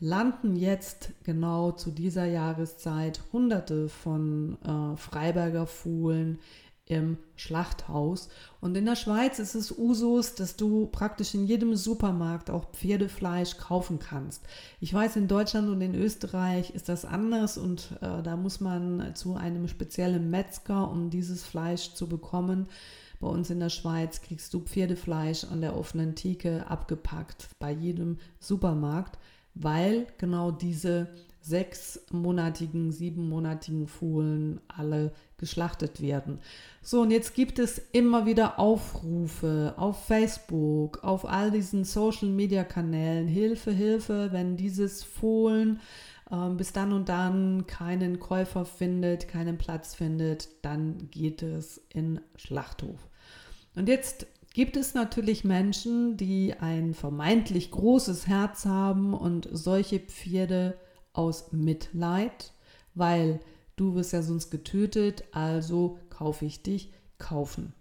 landen 0.00 0.56
jetzt 0.56 1.12
genau 1.22 1.70
zu 1.70 1.92
dieser 1.92 2.24
Jahreszeit 2.24 3.20
Hunderte 3.32 3.88
von 3.88 4.58
äh, 4.64 4.96
Freiberger 4.96 5.68
Fohlen 5.68 6.40
im 6.86 7.16
Schlachthaus. 7.36 8.28
Und 8.60 8.76
in 8.76 8.84
der 8.84 8.96
Schweiz 8.96 9.38
ist 9.38 9.54
es 9.54 9.76
Usus, 9.76 10.34
dass 10.34 10.56
du 10.56 10.86
praktisch 10.86 11.34
in 11.34 11.46
jedem 11.46 11.76
Supermarkt 11.76 12.50
auch 12.50 12.70
Pferdefleisch 12.72 13.56
kaufen 13.56 13.98
kannst. 13.98 14.42
Ich 14.80 14.92
weiß, 14.92 15.16
in 15.16 15.28
Deutschland 15.28 15.68
und 15.68 15.80
in 15.80 15.94
Österreich 15.94 16.70
ist 16.70 16.88
das 16.88 17.04
anders 17.04 17.56
und 17.56 17.92
äh, 18.02 18.22
da 18.22 18.36
muss 18.36 18.60
man 18.60 19.14
zu 19.14 19.34
einem 19.34 19.66
speziellen 19.68 20.30
Metzger, 20.30 20.90
um 20.90 21.08
dieses 21.08 21.42
Fleisch 21.42 21.94
zu 21.94 22.06
bekommen. 22.06 22.68
Bei 23.18 23.28
uns 23.28 23.48
in 23.48 23.60
der 23.60 23.70
Schweiz 23.70 24.20
kriegst 24.20 24.52
du 24.52 24.60
Pferdefleisch 24.60 25.44
an 25.44 25.62
der 25.62 25.76
offenen 25.76 26.14
Theke 26.14 26.66
abgepackt 26.68 27.48
bei 27.58 27.72
jedem 27.72 28.18
Supermarkt, 28.38 29.18
weil 29.54 30.06
genau 30.18 30.50
diese 30.50 31.08
sechsmonatigen, 31.44 32.90
siebenmonatigen 32.90 33.86
Fohlen 33.86 34.60
alle 34.68 35.12
geschlachtet 35.36 36.00
werden. 36.00 36.38
So, 36.80 37.02
und 37.02 37.10
jetzt 37.10 37.34
gibt 37.34 37.58
es 37.58 37.78
immer 37.92 38.24
wieder 38.24 38.58
Aufrufe 38.58 39.74
auf 39.76 40.06
Facebook, 40.06 41.04
auf 41.04 41.26
all 41.26 41.50
diesen 41.50 41.84
Social-Media-Kanälen, 41.84 43.28
Hilfe, 43.28 43.72
Hilfe, 43.72 44.28
wenn 44.32 44.56
dieses 44.56 45.04
Fohlen 45.04 45.80
äh, 46.30 46.48
bis 46.50 46.72
dann 46.72 46.92
und 46.92 47.10
dann 47.10 47.66
keinen 47.66 48.20
Käufer 48.20 48.64
findet, 48.64 49.28
keinen 49.28 49.58
Platz 49.58 49.94
findet, 49.94 50.48
dann 50.62 51.10
geht 51.10 51.42
es 51.42 51.82
in 51.92 52.20
Schlachthof. 52.36 53.08
Und 53.76 53.88
jetzt 53.88 54.26
gibt 54.54 54.76
es 54.78 54.94
natürlich 54.94 55.44
Menschen, 55.44 56.16
die 56.16 56.54
ein 56.54 56.94
vermeintlich 56.94 57.70
großes 57.70 58.28
Herz 58.28 58.64
haben 58.64 59.12
und 59.12 59.48
solche 59.52 59.98
Pferde 59.98 60.78
aus 61.14 61.52
Mitleid, 61.52 62.52
weil 62.94 63.40
du 63.76 63.94
wirst 63.94 64.12
ja 64.12 64.22
sonst 64.22 64.50
getötet, 64.50 65.24
also 65.32 65.98
kaufe 66.10 66.44
ich 66.44 66.62
dich, 66.62 66.92
kaufen. 67.18 67.72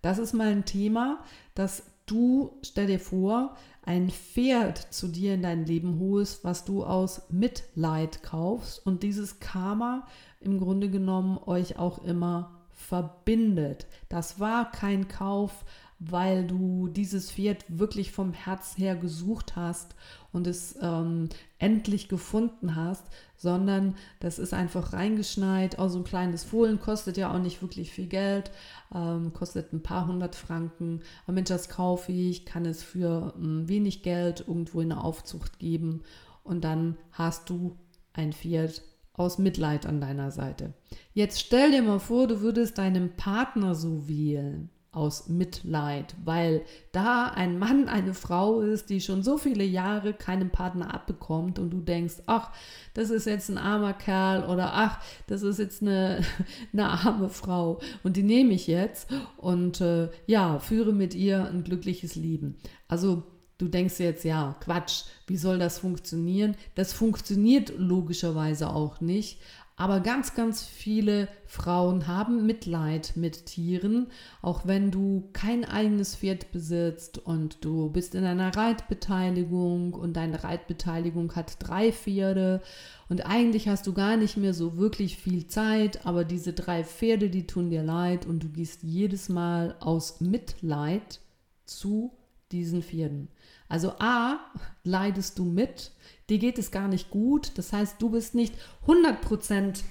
Das 0.00 0.18
ist 0.18 0.32
mal 0.32 0.48
ein 0.48 0.64
Thema, 0.64 1.22
dass 1.54 1.82
du, 2.06 2.58
stell 2.62 2.86
dir 2.86 3.00
vor, 3.00 3.56
ein 3.82 4.10
Pferd 4.10 4.78
zu 4.92 5.08
dir 5.08 5.34
in 5.34 5.42
dein 5.42 5.66
Leben 5.66 6.00
holst, 6.00 6.44
was 6.44 6.64
du 6.64 6.84
aus 6.84 7.22
Mitleid 7.30 8.22
kaufst 8.22 8.84
und 8.84 9.02
dieses 9.02 9.38
Karma 9.38 10.06
im 10.40 10.58
Grunde 10.58 10.90
genommen 10.90 11.38
euch 11.46 11.78
auch 11.78 12.04
immer 12.04 12.56
verbindet. 12.70 13.86
Das 14.08 14.38
war 14.38 14.70
kein 14.70 15.08
Kauf 15.08 15.64
weil 15.98 16.46
du 16.46 16.88
dieses 16.88 17.30
Pferd 17.30 17.64
wirklich 17.68 18.12
vom 18.12 18.32
Herz 18.32 18.76
her 18.76 18.96
gesucht 18.96 19.56
hast 19.56 19.94
und 20.30 20.46
es 20.46 20.76
ähm, 20.82 21.30
endlich 21.58 22.08
gefunden 22.08 22.76
hast, 22.76 23.04
sondern 23.36 23.94
das 24.20 24.38
ist 24.38 24.52
einfach 24.52 24.92
reingeschneit. 24.92 25.78
Auch 25.78 25.88
so 25.88 25.98
ein 25.98 26.04
kleines 26.04 26.44
Fohlen 26.44 26.78
kostet 26.80 27.16
ja 27.16 27.32
auch 27.32 27.38
nicht 27.38 27.62
wirklich 27.62 27.92
viel 27.92 28.08
Geld, 28.08 28.50
ähm, 28.94 29.32
kostet 29.32 29.72
ein 29.72 29.82
paar 29.82 30.06
hundert 30.06 30.34
Franken. 30.34 31.00
Aber 31.24 31.32
Mensch, 31.32 31.48
das 31.48 31.70
kaufe 31.70 32.12
ich, 32.12 32.44
kann 32.44 32.66
es 32.66 32.82
für 32.82 33.32
ähm, 33.36 33.66
wenig 33.68 34.02
Geld 34.02 34.44
irgendwo 34.46 34.80
in 34.80 34.92
eine 34.92 35.02
Aufzucht 35.02 35.58
geben 35.58 36.02
und 36.44 36.62
dann 36.62 36.98
hast 37.12 37.48
du 37.48 37.76
ein 38.12 38.34
Pferd 38.34 38.82
aus 39.14 39.38
Mitleid 39.38 39.86
an 39.86 40.02
deiner 40.02 40.30
Seite. 40.30 40.74
Jetzt 41.14 41.40
stell 41.40 41.70
dir 41.70 41.82
mal 41.82 42.00
vor, 42.00 42.26
du 42.26 42.42
würdest 42.42 42.76
deinen 42.76 43.16
Partner 43.16 43.74
so 43.74 44.08
wählen 44.08 44.68
aus 44.96 45.28
Mitleid, 45.28 46.16
weil 46.24 46.62
da 46.90 47.26
ein 47.26 47.58
Mann 47.58 47.88
eine 47.88 48.14
Frau 48.14 48.60
ist, 48.60 48.88
die 48.88 49.00
schon 49.00 49.22
so 49.22 49.36
viele 49.36 49.64
Jahre 49.64 50.14
keinen 50.14 50.50
Partner 50.50 50.94
abbekommt 50.94 51.58
und 51.58 51.70
du 51.70 51.80
denkst, 51.80 52.22
ach, 52.26 52.50
das 52.94 53.10
ist 53.10 53.26
jetzt 53.26 53.50
ein 53.50 53.58
armer 53.58 53.92
Kerl 53.92 54.44
oder 54.48 54.72
ach, 54.72 54.98
das 55.26 55.42
ist 55.42 55.58
jetzt 55.58 55.82
eine, 55.82 56.22
eine 56.72 56.88
arme 56.88 57.28
Frau 57.28 57.80
und 58.02 58.16
die 58.16 58.22
nehme 58.22 58.54
ich 58.54 58.66
jetzt 58.66 59.08
und 59.36 59.80
äh, 59.80 60.08
ja, 60.26 60.58
führe 60.58 60.92
mit 60.92 61.14
ihr 61.14 61.46
ein 61.46 61.62
glückliches 61.62 62.16
Leben. 62.16 62.56
Also 62.88 63.22
Du 63.58 63.68
denkst 63.68 63.98
jetzt, 64.00 64.24
ja, 64.24 64.54
Quatsch, 64.60 65.04
wie 65.26 65.38
soll 65.38 65.58
das 65.58 65.78
funktionieren? 65.78 66.56
Das 66.74 66.92
funktioniert 66.92 67.72
logischerweise 67.78 68.68
auch 68.68 69.00
nicht, 69.00 69.40
Aber 69.78 70.00
ganz, 70.00 70.34
ganz 70.34 70.64
viele 70.64 71.28
Frauen 71.44 72.06
haben 72.06 72.46
Mitleid 72.46 73.12
mit 73.14 73.44
Tieren, 73.44 74.06
auch 74.40 74.66
wenn 74.66 74.90
du 74.90 75.28
kein 75.34 75.66
eigenes 75.66 76.16
Pferd 76.16 76.50
besitzt 76.50 77.18
und 77.18 77.62
du 77.62 77.90
bist 77.90 78.14
in 78.14 78.24
einer 78.24 78.56
Reitbeteiligung 78.56 79.92
und 79.92 80.14
deine 80.14 80.42
Reitbeteiligung 80.42 81.36
hat 81.36 81.56
drei 81.58 81.92
Pferde 81.92 82.62
und 83.10 83.26
eigentlich 83.26 83.68
hast 83.68 83.86
du 83.86 83.92
gar 83.92 84.16
nicht 84.16 84.38
mehr 84.38 84.54
so 84.54 84.78
wirklich 84.78 85.18
viel 85.18 85.46
Zeit, 85.46 86.06
aber 86.06 86.24
diese 86.24 86.54
drei 86.54 86.82
Pferde, 86.82 87.28
die 87.28 87.46
tun 87.46 87.68
dir 87.68 87.82
leid 87.82 88.24
und 88.24 88.42
du 88.42 88.48
gehst 88.48 88.82
jedes 88.82 89.28
Mal 89.28 89.76
aus 89.80 90.22
Mitleid 90.22 91.20
zu 91.66 92.12
diesen 92.50 92.82
Pferden. 92.82 93.28
Also 93.68 93.92
A, 93.98 94.38
leidest 94.84 95.38
du 95.38 95.44
mit, 95.44 95.92
dir 96.28 96.38
geht 96.38 96.58
es 96.58 96.70
gar 96.70 96.88
nicht 96.88 97.10
gut, 97.10 97.52
das 97.56 97.72
heißt, 97.72 98.00
du 98.00 98.10
bist 98.10 98.34
nicht 98.34 98.54
100% 98.86 99.82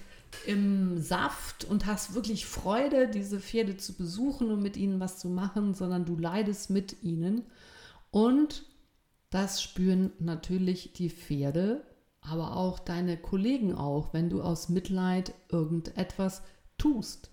im 0.47 1.01
Saft 1.01 1.65
und 1.65 1.85
hast 1.85 2.13
wirklich 2.13 2.45
Freude, 2.45 3.07
diese 3.07 3.39
Pferde 3.39 3.77
zu 3.77 3.93
besuchen 3.93 4.51
und 4.51 4.61
mit 4.61 4.77
ihnen 4.77 4.99
was 4.99 5.17
zu 5.19 5.29
machen, 5.29 5.73
sondern 5.73 6.05
du 6.05 6.17
leidest 6.17 6.69
mit 6.69 7.03
ihnen. 7.03 7.43
Und 8.11 8.65
das 9.29 9.61
spüren 9.61 10.11
natürlich 10.19 10.93
die 10.93 11.09
Pferde, 11.09 11.85
aber 12.21 12.55
auch 12.57 12.79
deine 12.79 13.17
Kollegen 13.17 13.75
auch, 13.75 14.13
wenn 14.13 14.29
du 14.29 14.41
aus 14.41 14.69
Mitleid 14.69 15.33
irgendetwas 15.49 16.41
tust. 16.77 17.29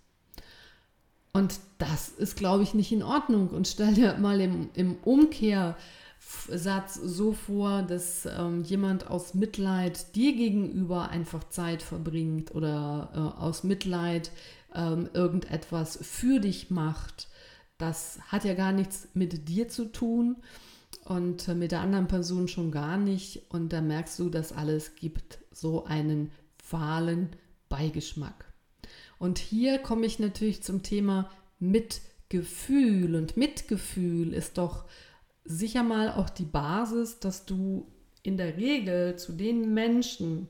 Und 1.33 1.61
das 1.79 2.11
ist, 2.11 2.37
glaube 2.37 2.63
ich, 2.63 2.75
nicht 2.75 2.93
in 2.93 3.03
Ordnung. 3.03 3.49
Und 3.49 3.67
stell 3.67 3.95
dir 3.95 4.19
mal 4.19 4.41
im, 4.41 4.69
im 4.75 5.01
Umkehrsatz 6.47 6.95
so 6.95 7.33
vor, 7.33 7.83
dass 7.83 8.27
ähm, 8.27 8.63
jemand 8.63 9.09
aus 9.09 9.35
Mitleid 9.35 10.15
dir 10.15 10.35
gegenüber 10.35 11.09
einfach 11.11 11.45
Zeit 11.45 11.83
verbringt 11.83 12.55
oder 12.55 13.11
äh, 13.15 13.41
aus 13.41 13.65
Mitleid 13.65 14.31
ähm, 14.75 15.09
irgendetwas 15.13 15.99
für 16.03 16.41
dich 16.41 16.71
macht. 16.71 17.29
Das 17.79 18.19
hat 18.29 18.45
ja 18.45 18.55
gar 18.55 18.73
nichts 18.73 19.09
mit 19.15 19.49
dir 19.49 19.69
zu 19.69 19.87
tun 19.87 20.37
und 21.05 21.49
äh, 21.49 21.55
mit 21.55 21.73
der 21.73 21.81
anderen 21.81 22.09
Person 22.09 22.49
schon 22.49 22.71
gar 22.71 22.97
nicht. 22.97 23.43
Und 23.51 23.73
da 23.73 23.81
merkst 23.81 24.19
du, 24.19 24.29
dass 24.29 24.53
alles 24.53 24.95
gibt 24.95 25.39
so 25.53 25.85
einen 25.85 26.31
fahlen 26.63 27.31
Beigeschmack. 27.69 28.53
Und 29.19 29.39
hier 29.39 29.79
komme 29.79 30.07
ich 30.07 30.19
natürlich 30.19 30.63
zum 30.63 30.83
Thema 30.83 31.31
Mitgefühl. 31.59 33.15
Und 33.15 33.37
Mitgefühl 33.37 34.33
ist 34.33 34.59
doch 34.59 34.85
sicher 35.45 35.83
mal 35.83 36.13
auch 36.13 36.31
die 36.31 36.45
Basis, 36.45 37.21
dass 37.21 37.45
du 37.45 37.87
in 38.23 38.37
der 38.37 38.57
Regel 38.57 39.17
zu 39.17 39.33
den 39.33 39.75
Menschen, 39.75 40.49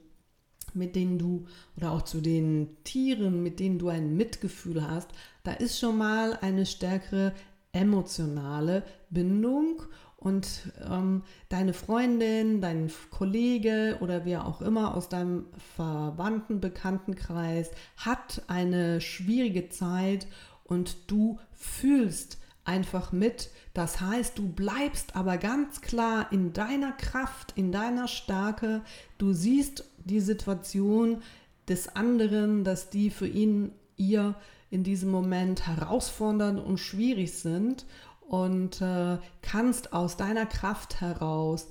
mit 0.75 0.97
denen 0.97 1.19
du 1.19 1.47
oder 1.77 1.93
auch 1.93 2.03
zu 2.03 2.21
den 2.21 2.77
Tieren, 2.85 3.43
mit 3.43 3.61
denen 3.61 3.79
du 3.79 3.89
ein 3.89 4.17
Mitgefühl 4.17 4.87
hast, 4.87 5.11
da 5.43 5.53
ist 5.53 5.79
schon 5.79 5.99
mal 5.99 6.39
eine 6.41 6.67
stärkere 6.67 7.35
emotionale 7.73 8.85
Bindung 9.11 9.83
und 10.23 10.73
ähm, 10.89 11.25
deine 11.49 11.73
Freundin, 11.73 12.61
dein 12.61 12.93
Kollege 13.11 13.99
oder 14.01 14.25
wer 14.25 14.47
auch 14.47 14.63
immer 14.63 14.95
aus 14.95 15.09
deinem 15.09 15.47
Verwandten, 15.75 16.61
Bekanntenkreis 16.61 17.73
hat 17.97 18.43
eine 18.47 19.01
schwierige 19.01 19.69
Zeit 19.69 20.29
und 20.63 21.11
du 21.11 21.41
fühlst 21.53 22.39
einfach 22.65 23.11
mit. 23.11 23.51
Das 23.75 24.01
heißt, 24.01 24.39
du 24.39 24.49
bleibst 24.49 25.17
aber 25.17 25.39
ganz 25.39 25.81
klar 25.81 26.31
in 26.31 26.53
deiner 26.53 26.93
Kraft, 26.93 27.53
in 27.57 27.73
deiner 27.73 28.07
Stärke. 28.07 28.83
Du 29.17 29.33
siehst 29.33 29.85
die 30.05 30.21
Situation 30.21 31.23
des 31.69 31.95
anderen, 31.97 32.65
dass 32.65 32.91
die 32.91 33.11
für 33.11 33.29
ihn, 33.29 33.73
ihr 33.97 34.35
in 34.71 34.85
diesem 34.85 35.11
Moment 35.11 35.67
herausfordernd 35.67 36.59
und 36.59 36.79
schwierig 36.79 37.33
sind 37.33 37.87
und 38.21 38.81
äh, 38.81 39.19
kannst 39.43 39.93
aus 39.93 40.17
deiner 40.17 40.47
Kraft 40.47 41.01
heraus 41.01 41.69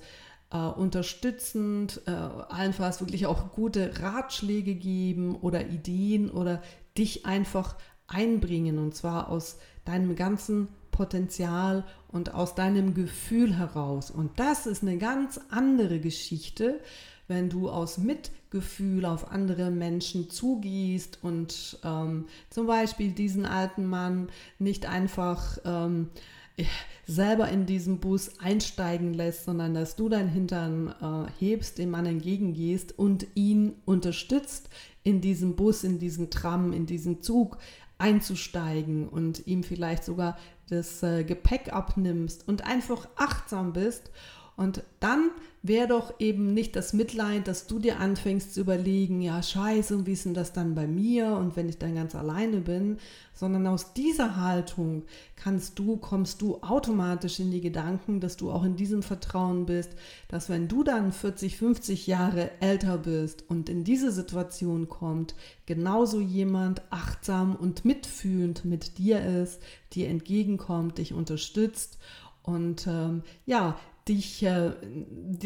äh, 0.52 0.58
unterstützend, 0.58 2.02
äh, 2.06 2.10
allenfalls 2.10 3.00
wirklich 3.00 3.26
auch 3.26 3.52
gute 3.52 4.00
Ratschläge 4.00 4.74
geben 4.74 5.36
oder 5.36 5.66
Ideen 5.66 6.30
oder 6.30 6.62
dich 6.96 7.26
einfach 7.26 7.76
einbringen 8.06 8.78
und 8.78 8.94
zwar 8.94 9.28
aus 9.28 9.58
deinem 9.84 10.14
ganzen 10.14 10.68
Potenzial 11.02 11.82
und 12.12 12.32
aus 12.32 12.54
deinem 12.54 12.94
Gefühl 12.94 13.58
heraus. 13.58 14.12
Und 14.12 14.38
das 14.38 14.66
ist 14.66 14.82
eine 14.82 14.98
ganz 14.98 15.40
andere 15.50 15.98
Geschichte, 15.98 16.78
wenn 17.26 17.50
du 17.50 17.68
aus 17.68 17.98
Mitgefühl 17.98 19.04
auf 19.04 19.32
andere 19.32 19.72
Menschen 19.72 20.30
zugehst 20.30 21.18
und 21.20 21.80
ähm, 21.82 22.26
zum 22.50 22.68
Beispiel 22.68 23.10
diesen 23.10 23.46
alten 23.46 23.84
Mann 23.84 24.28
nicht 24.60 24.86
einfach 24.86 25.58
ähm, 25.64 26.10
selber 27.08 27.48
in 27.48 27.66
diesen 27.66 27.98
Bus 27.98 28.38
einsteigen 28.38 29.12
lässt, 29.12 29.46
sondern 29.46 29.74
dass 29.74 29.96
du 29.96 30.08
dein 30.08 30.28
Hintern 30.28 30.94
äh, 31.00 31.44
hebst, 31.44 31.78
dem 31.78 31.90
Mann 31.90 32.06
entgegengehst 32.06 32.96
und 32.96 33.26
ihn 33.34 33.72
unterstützt, 33.86 34.68
in 35.02 35.20
diesen 35.20 35.56
Bus, 35.56 35.82
in 35.82 35.98
diesen 35.98 36.30
Tram, 36.30 36.72
in 36.72 36.86
diesen 36.86 37.22
Zug 37.22 37.58
einzusteigen 38.02 39.08
und 39.08 39.46
ihm 39.46 39.62
vielleicht 39.62 40.02
sogar 40.04 40.36
das 40.68 41.02
äh, 41.04 41.22
Gepäck 41.22 41.72
abnimmst 41.72 42.48
und 42.48 42.66
einfach 42.66 43.08
achtsam 43.16 43.72
bist 43.72 44.10
und 44.62 44.84
dann 45.00 45.30
wäre 45.62 45.86
doch 45.86 46.14
eben 46.18 46.54
nicht 46.54 46.74
das 46.74 46.92
Mitleid, 46.92 47.46
dass 47.46 47.68
du 47.68 47.78
dir 47.78 48.00
anfängst 48.00 48.54
zu 48.54 48.60
überlegen, 48.60 49.20
ja 49.20 49.40
scheiße, 49.40 50.06
wie 50.06 50.12
ist 50.12 50.24
denn 50.24 50.34
das 50.34 50.52
dann 50.52 50.74
bei 50.74 50.88
mir 50.88 51.36
und 51.36 51.54
wenn 51.54 51.68
ich 51.68 51.78
dann 51.78 51.94
ganz 51.94 52.16
alleine 52.16 52.60
bin, 52.60 52.98
sondern 53.32 53.68
aus 53.68 53.92
dieser 53.92 54.36
Haltung 54.36 55.04
kannst 55.36 55.78
du, 55.78 55.96
kommst 55.96 56.42
du 56.42 56.58
automatisch 56.62 57.38
in 57.38 57.52
die 57.52 57.60
Gedanken, 57.60 58.18
dass 58.18 58.36
du 58.36 58.50
auch 58.50 58.64
in 58.64 58.74
diesem 58.74 59.04
Vertrauen 59.04 59.66
bist, 59.66 59.90
dass 60.26 60.48
wenn 60.48 60.66
du 60.66 60.82
dann 60.82 61.12
40, 61.12 61.56
50 61.56 62.08
Jahre 62.08 62.50
älter 62.60 62.98
bist 62.98 63.44
und 63.48 63.68
in 63.68 63.84
diese 63.84 64.10
Situation 64.10 64.88
kommt, 64.88 65.36
genauso 65.66 66.20
jemand 66.20 66.82
achtsam 66.90 67.54
und 67.54 67.84
mitfühlend 67.84 68.64
mit 68.64 68.98
dir 68.98 69.24
ist, 69.24 69.60
dir 69.92 70.08
entgegenkommt, 70.08 70.98
dich 70.98 71.14
unterstützt. 71.14 71.98
Und 72.42 72.88
ähm, 72.88 73.22
ja, 73.46 73.78
dich 74.08 74.42
äh, 74.42 74.72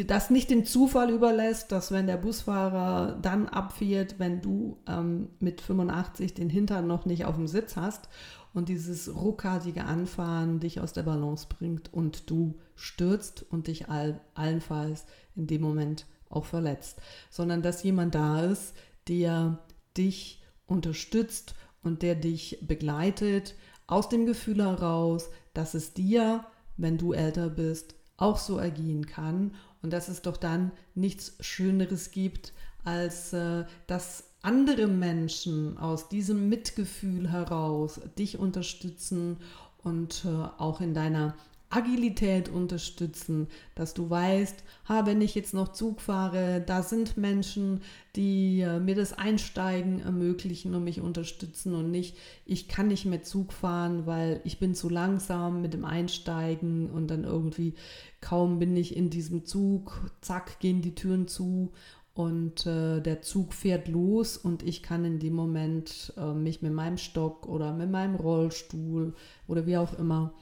das 0.06 0.30
nicht 0.30 0.50
dem 0.50 0.64
Zufall 0.64 1.10
überlässt, 1.10 1.72
dass 1.72 1.92
wenn 1.92 2.06
der 2.06 2.16
Busfahrer 2.16 3.18
dann 3.20 3.48
abfährt, 3.48 4.18
wenn 4.18 4.40
du 4.40 4.78
ähm, 4.86 5.28
mit 5.40 5.60
85 5.60 6.34
den 6.34 6.48
Hintern 6.48 6.86
noch 6.86 7.04
nicht 7.04 7.26
auf 7.26 7.36
dem 7.36 7.48
Sitz 7.48 7.76
hast 7.76 8.08
und 8.54 8.68
dieses 8.70 9.14
ruckartige 9.14 9.84
Anfahren 9.84 10.60
dich 10.60 10.80
aus 10.80 10.94
der 10.94 11.02
Balance 11.02 11.46
bringt 11.48 11.92
und 11.92 12.30
du 12.30 12.54
stürzt 12.74 13.44
und 13.50 13.66
dich 13.66 13.90
all, 13.90 14.20
allenfalls 14.34 15.04
in 15.34 15.46
dem 15.46 15.60
Moment 15.60 16.06
auch 16.30 16.46
verletzt, 16.46 17.00
sondern 17.30 17.62
dass 17.62 17.82
jemand 17.82 18.14
da 18.14 18.40
ist, 18.40 18.74
der 19.08 19.58
dich 19.96 20.42
unterstützt 20.66 21.54
und 21.82 22.02
der 22.02 22.14
dich 22.14 22.58
begleitet 22.66 23.54
aus 23.86 24.08
dem 24.08 24.26
Gefühl 24.26 24.64
heraus, 24.64 25.28
dass 25.54 25.74
es 25.74 25.92
dir, 25.92 26.44
wenn 26.76 26.98
du 26.98 27.12
älter 27.12 27.48
bist, 27.48 27.94
auch 28.16 28.38
so 28.38 28.58
ergehen 28.58 29.06
kann 29.06 29.54
und 29.82 29.92
dass 29.92 30.08
es 30.08 30.22
doch 30.22 30.36
dann 30.36 30.72
nichts 30.94 31.36
Schöneres 31.40 32.10
gibt, 32.10 32.52
als 32.84 33.32
äh, 33.32 33.64
dass 33.86 34.24
andere 34.42 34.86
Menschen 34.86 35.76
aus 35.76 36.08
diesem 36.08 36.48
Mitgefühl 36.48 37.30
heraus 37.30 38.00
dich 38.18 38.38
unterstützen 38.38 39.38
und 39.82 40.24
äh, 40.24 40.28
auch 40.28 40.80
in 40.80 40.94
deiner 40.94 41.34
Agilität 41.68 42.48
unterstützen, 42.48 43.48
dass 43.74 43.92
du 43.92 44.08
weißt, 44.08 44.62
ha, 44.88 45.04
wenn 45.04 45.20
ich 45.20 45.34
jetzt 45.34 45.52
noch 45.52 45.72
Zug 45.72 46.00
fahre, 46.00 46.62
da 46.64 46.82
sind 46.82 47.16
Menschen, 47.16 47.80
die 48.14 48.60
äh, 48.60 48.78
mir 48.78 48.94
das 48.94 49.12
Einsteigen 49.12 50.00
ermöglichen 50.00 50.74
und 50.74 50.84
mich 50.84 51.00
unterstützen 51.00 51.74
und 51.74 51.90
nicht, 51.90 52.16
ich 52.44 52.68
kann 52.68 52.88
nicht 52.88 53.04
mehr 53.04 53.22
Zug 53.22 53.52
fahren, 53.52 54.06
weil 54.06 54.40
ich 54.44 54.60
bin 54.60 54.74
zu 54.74 54.88
langsam 54.88 55.60
mit 55.60 55.74
dem 55.74 55.84
Einsteigen 55.84 56.88
und 56.88 57.08
dann 57.08 57.24
irgendwie 57.24 57.74
kaum 58.20 58.58
bin 58.58 58.76
ich 58.76 58.96
in 58.96 59.10
diesem 59.10 59.44
Zug, 59.44 60.10
zack, 60.20 60.60
gehen 60.60 60.82
die 60.82 60.94
Türen 60.94 61.26
zu 61.26 61.72
und 62.14 62.64
äh, 62.64 63.00
der 63.00 63.20
Zug 63.22 63.52
fährt 63.52 63.88
los 63.88 64.38
und 64.38 64.62
ich 64.62 64.82
kann 64.82 65.04
in 65.04 65.18
dem 65.18 65.34
Moment 65.34 66.14
äh, 66.16 66.32
mich 66.32 66.62
mit 66.62 66.72
meinem 66.72 66.96
Stock 66.96 67.46
oder 67.46 67.74
mit 67.74 67.90
meinem 67.90 68.14
Rollstuhl 68.14 69.14
oder 69.46 69.66
wie 69.66 69.76
auch 69.76 69.98
immer 69.98 70.32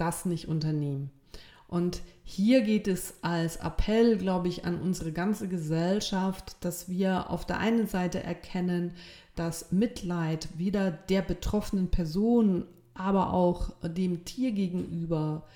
das 0.00 0.24
nicht 0.24 0.48
unternehmen. 0.48 1.10
Und 1.68 2.02
hier 2.24 2.62
geht 2.62 2.88
es 2.88 3.14
als 3.22 3.56
Appell, 3.56 4.16
glaube 4.16 4.48
ich, 4.48 4.64
an 4.64 4.80
unsere 4.80 5.12
ganze 5.12 5.46
Gesellschaft, 5.46 6.56
dass 6.64 6.88
wir 6.88 7.30
auf 7.30 7.46
der 7.46 7.58
einen 7.58 7.86
Seite 7.86 8.22
erkennen, 8.22 8.92
dass 9.36 9.70
Mitleid 9.70 10.48
weder 10.56 10.90
der 10.90 11.22
betroffenen 11.22 11.88
Person, 11.88 12.66
aber 12.94 13.32
auch 13.32 13.70
dem 13.82 14.24
Tier 14.24 14.50
gegenüber 14.50 15.46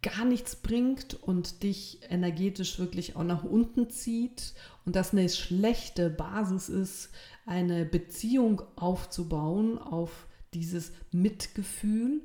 gar 0.00 0.24
nichts 0.24 0.54
bringt 0.54 1.14
und 1.14 1.62
dich 1.62 2.00
energetisch 2.08 2.78
wirklich 2.78 3.16
auch 3.16 3.24
nach 3.24 3.42
unten 3.42 3.90
zieht 3.90 4.54
und 4.84 4.94
das 4.96 5.12
eine 5.12 5.28
schlechte 5.28 6.10
Basis 6.10 6.68
ist, 6.68 7.10
eine 7.46 7.84
Beziehung 7.84 8.62
aufzubauen 8.76 9.78
auf 9.78 10.26
dieses 10.52 10.92
Mitgefühl. 11.10 12.22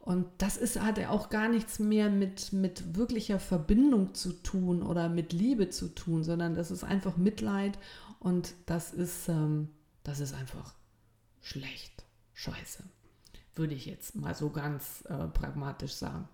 Und 0.00 0.26
das 0.38 0.56
ist, 0.56 0.80
hat 0.80 0.96
ja 0.96 1.10
auch 1.10 1.28
gar 1.28 1.48
nichts 1.48 1.78
mehr 1.78 2.08
mit, 2.08 2.54
mit 2.54 2.96
wirklicher 2.96 3.38
Verbindung 3.38 4.14
zu 4.14 4.32
tun 4.32 4.82
oder 4.82 5.10
mit 5.10 5.34
Liebe 5.34 5.68
zu 5.68 5.88
tun, 5.88 6.24
sondern 6.24 6.54
das 6.54 6.70
ist 6.70 6.84
einfach 6.84 7.18
Mitleid 7.18 7.78
und 8.18 8.54
das 8.64 8.94
ist, 8.94 9.28
ähm, 9.28 9.68
das 10.02 10.20
ist 10.20 10.34
einfach 10.34 10.74
schlecht, 11.42 12.04
scheiße, 12.32 12.82
würde 13.54 13.74
ich 13.74 13.84
jetzt 13.84 14.16
mal 14.16 14.34
so 14.34 14.48
ganz 14.48 15.04
äh, 15.06 15.26
pragmatisch 15.28 15.92
sagen. 15.92 16.28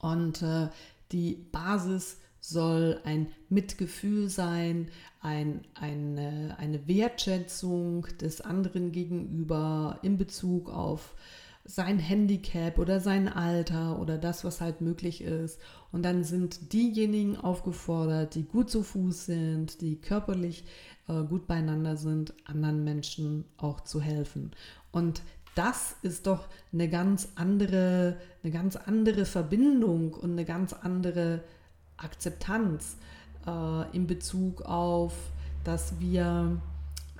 Und 0.00 0.42
äh, 0.42 0.68
die 1.12 1.34
Basis 1.52 2.18
soll 2.40 3.00
ein 3.04 3.32
Mitgefühl 3.48 4.28
sein, 4.28 4.90
ein, 5.20 5.64
eine, 5.74 6.56
eine 6.58 6.86
Wertschätzung 6.88 8.06
des 8.20 8.40
anderen 8.40 8.92
gegenüber 8.92 10.00
in 10.02 10.18
Bezug 10.18 10.68
auf 10.68 11.14
sein 11.64 11.98
Handicap 11.98 12.78
oder 12.78 13.00
sein 13.00 13.26
Alter 13.28 13.98
oder 13.98 14.18
das, 14.18 14.44
was 14.44 14.60
halt 14.60 14.80
möglich 14.80 15.22
ist. 15.22 15.58
Und 15.92 16.02
dann 16.04 16.22
sind 16.22 16.72
diejenigen 16.72 17.36
aufgefordert, 17.36 18.34
die 18.34 18.44
gut 18.44 18.70
zu 18.70 18.82
Fuß 18.82 19.26
sind, 19.26 19.80
die 19.80 19.96
körperlich 19.96 20.64
äh, 21.08 21.22
gut 21.22 21.46
beieinander 21.46 21.96
sind, 21.96 22.34
anderen 22.44 22.84
Menschen 22.84 23.44
auch 23.56 23.80
zu 23.80 24.00
helfen. 24.00 24.50
Und 24.92 25.22
das 25.54 25.96
ist 26.02 26.26
doch 26.26 26.48
eine 26.72 26.88
ganz 26.88 27.28
andere, 27.36 28.16
eine 28.42 28.52
ganz 28.52 28.76
andere 28.76 29.24
Verbindung 29.24 30.12
und 30.12 30.32
eine 30.32 30.44
ganz 30.44 30.72
andere 30.72 31.42
Akzeptanz 31.96 32.96
äh, 33.46 33.96
in 33.96 34.06
Bezug 34.06 34.62
auf, 34.62 35.14
dass 35.62 35.98
wir 36.00 36.60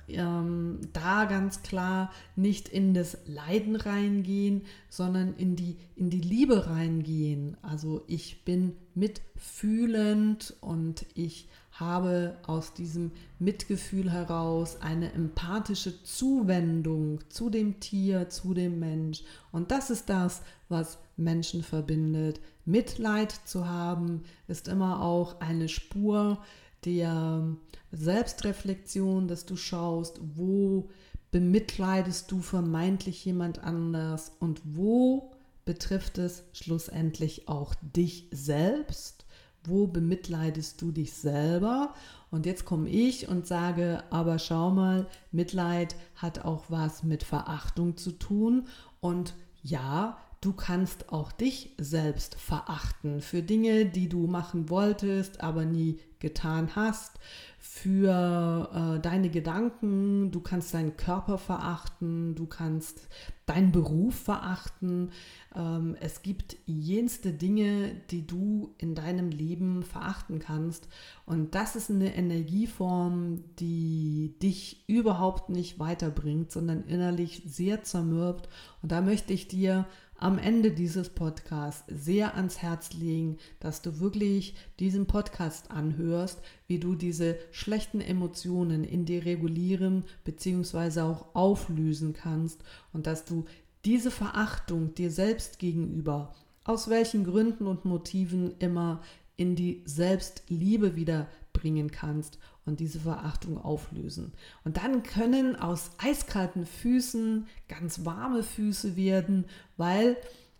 ähm, 0.07 0.79
da 0.93 1.25
ganz 1.25 1.61
klar 1.61 2.11
nicht 2.35 2.69
in 2.69 2.93
das 2.93 3.17
Leiden 3.25 3.75
reingehen, 3.75 4.63
sondern 4.89 5.35
in 5.35 5.55
die, 5.55 5.77
in 5.95 6.09
die 6.09 6.21
Liebe 6.21 6.67
reingehen. 6.67 7.57
Also 7.61 8.03
ich 8.07 8.43
bin 8.43 8.75
mitfühlend 8.93 10.55
und 10.61 11.05
ich 11.15 11.47
habe 11.71 12.37
aus 12.47 12.73
diesem 12.73 13.11
Mitgefühl 13.37 14.11
heraus 14.11 14.77
eine 14.81 15.11
empathische 15.11 16.03
Zuwendung 16.03 17.19
zu 17.29 17.49
dem 17.49 17.81
Tier, 17.81 18.29
zu 18.29 18.53
dem 18.53 18.79
Mensch. 18.79 19.23
Und 19.51 19.71
das 19.71 19.89
ist 19.89 20.09
das, 20.09 20.41
was 20.69 20.99
Menschen 21.17 21.63
verbindet. 21.63 22.39
Mitleid 22.63 23.31
zu 23.45 23.67
haben, 23.67 24.23
ist 24.47 24.67
immer 24.67 25.01
auch 25.01 25.41
eine 25.41 25.67
Spur 25.67 26.39
der 26.85 27.55
Selbstreflexion, 27.91 29.27
dass 29.27 29.45
du 29.45 29.55
schaust, 29.55 30.19
wo 30.35 30.89
bemitleidest 31.31 32.31
du 32.31 32.41
vermeintlich 32.41 33.25
jemand 33.25 33.59
anders 33.59 34.31
und 34.39 34.61
wo 34.63 35.31
betrifft 35.65 36.17
es 36.17 36.43
schlussendlich 36.53 37.47
auch 37.47 37.73
dich 37.81 38.27
selbst 38.31 39.25
wo 39.67 39.87
bemitleidest 39.87 40.81
du 40.81 40.91
dich 40.91 41.13
selber? 41.13 41.93
Und 42.31 42.45
jetzt 42.45 42.65
komme 42.65 42.89
ich 42.89 43.27
und 43.27 43.47
sage, 43.47 44.03
aber 44.09 44.39
schau 44.39 44.71
mal, 44.71 45.07
Mitleid 45.31 45.95
hat 46.15 46.43
auch 46.45 46.65
was 46.69 47.03
mit 47.03 47.23
Verachtung 47.23 47.97
zu 47.97 48.11
tun. 48.11 48.67
Und 48.99 49.33
ja, 49.63 50.17
du 50.41 50.53
kannst 50.53 51.11
auch 51.11 51.31
dich 51.31 51.75
selbst 51.77 52.35
verachten 52.35 53.21
für 53.21 53.41
Dinge, 53.41 53.85
die 53.85 54.09
du 54.09 54.27
machen 54.27 54.69
wolltest, 54.69 55.41
aber 55.41 55.65
nie 55.65 55.99
getan 56.19 56.75
hast, 56.75 57.19
für 57.59 58.69
äh, 58.73 58.99
deine 58.99 59.29
Gedanken, 59.29 60.31
du 60.31 60.39
kannst 60.39 60.73
deinen 60.73 60.97
Körper 60.97 61.37
verachten, 61.37 62.35
du 62.35 62.45
kannst 62.45 63.07
deinen 63.45 63.71
Beruf 63.71 64.15
verachten. 64.15 65.11
Ähm, 65.55 65.95
es 65.99 66.21
gibt 66.21 66.57
jenste 66.65 67.33
Dinge, 67.33 67.91
die 68.11 68.25
du 68.25 68.73
in 68.77 68.95
deinem 68.95 69.29
Leben 69.29 69.83
verachten 69.83 70.39
kannst. 70.39 70.87
Und 71.25 71.53
das 71.53 71.75
ist 71.75 71.89
eine 71.89 72.15
Energieform, 72.15 73.43
die 73.59 74.35
dich 74.41 74.83
überhaupt 74.87 75.49
nicht 75.49 75.79
weiterbringt, 75.79 76.51
sondern 76.51 76.83
innerlich 76.83 77.43
sehr 77.45 77.83
zermürbt. 77.83 78.47
Und 78.81 78.91
da 78.91 79.01
möchte 79.01 79.33
ich 79.33 79.47
dir 79.47 79.85
am 80.17 80.37
Ende 80.37 80.71
dieses 80.71 81.09
Podcasts 81.09 81.83
sehr 81.87 82.35
ans 82.35 82.61
Herz 82.61 82.93
legen, 82.93 83.37
dass 83.59 83.81
du 83.81 83.99
wirklich 83.99 84.55
diesen 84.79 85.07
Podcast 85.07 85.71
anhörst, 85.71 86.41
wie 86.67 86.79
du 86.79 86.95
diese 86.95 87.37
schlechten 87.51 88.01
Emotionen 88.01 88.83
in 88.83 89.05
dir 89.05 89.25
regulieren 89.25 90.05
bzw. 90.23 91.01
auch 91.01 91.35
auflösen 91.35 92.13
kannst 92.13 92.63
und 92.93 93.07
dass 93.07 93.25
du 93.25 93.45
diese 93.83 94.09
Verachtung 94.11 94.95
dir 94.95 95.11
selbst 95.11 95.59
gegenüber, 95.59 96.33
aus 96.63 96.89
welchen 96.89 97.23
Gründen 97.23 97.67
und 97.67 97.85
Motiven 97.85 98.55
immer, 98.59 99.01
in 99.37 99.55
die 99.55 99.83
Selbstliebe 99.85 100.95
wieder 100.95 101.27
bringen 101.51 101.91
kannst 101.91 102.39
und 102.65 102.79
diese 102.79 102.99
Verachtung 102.99 103.57
auflösen. 103.57 104.33
Und 104.63 104.77
dann 104.77 105.03
können 105.03 105.55
aus 105.55 105.91
eiskalten 105.97 106.65
Füßen 106.65 107.47
ganz 107.67 108.05
warme 108.05 108.43
Füße 108.43 108.95
werden, 108.95 109.45
weil 109.77 110.17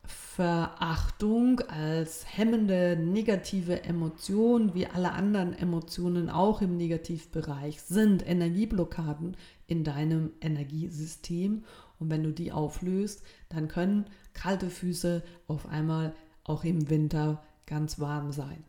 Verachtung 0.07 1.61
als 1.61 2.25
hemmende 2.37 2.95
negative 2.95 3.83
Emotion, 3.83 4.73
wie 4.73 4.85
alle 4.85 5.11
anderen 5.13 5.53
Emotionen 5.53 6.29
auch 6.29 6.61
im 6.61 6.77
Negativbereich, 6.77 7.81
sind 7.81 8.27
Energieblockaden 8.27 9.35
in 9.67 9.83
deinem 9.83 10.31
Energiesystem. 10.41 11.63
Und 11.99 12.09
wenn 12.11 12.23
du 12.23 12.31
die 12.31 12.51
auflöst, 12.51 13.23
dann 13.49 13.67
können 13.67 14.05
kalte 14.33 14.69
Füße 14.69 15.23
auf 15.47 15.67
einmal 15.67 16.13
auch 16.43 16.63
im 16.63 16.89
Winter 16.89 17.43
ganz 17.65 17.99
warm 17.99 18.31
sein. 18.31 18.63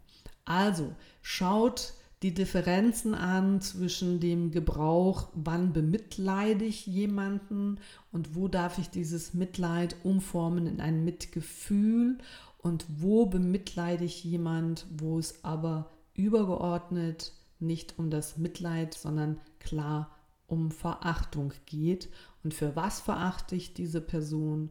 Also 0.45 0.95
schaut 1.21 1.93
die 2.23 2.33
Differenzen 2.33 3.15
an 3.15 3.61
zwischen 3.61 4.21
dem 4.21 4.51
Gebrauch, 4.51 5.29
wann 5.35 5.73
bemitleide 5.73 6.65
ich 6.65 6.87
jemanden 6.87 7.79
und 8.11 8.35
wo 8.35 8.49
darf 8.49 8.79
ich 8.79 8.89
dieses 8.89 9.35
Mitleid 9.35 9.97
umformen 10.03 10.67
in 10.67 10.81
ein 10.81 11.05
Mitgefühl 11.05 12.19
und 12.59 12.87
wo 12.89 13.27
bemitleide 13.27 14.05
ich 14.05 14.25
jemand, 14.25 14.87
wo 14.97 15.19
es 15.19 15.45
aber 15.45 15.91
übergeordnet 16.15 17.33
nicht 17.59 17.99
um 17.99 18.11
das 18.11 18.39
Mitleid, 18.39 18.95
sondern 18.95 19.41
klar 19.61 20.17
um 20.47 20.71
Verachtung 20.71 21.53
geht 21.67 22.09
und 22.45 22.55
für 22.55 22.77
was 22.77 23.01
verachte 23.01 23.57
ich 23.57 23.75
diese 23.75 24.01
Person 24.01 24.71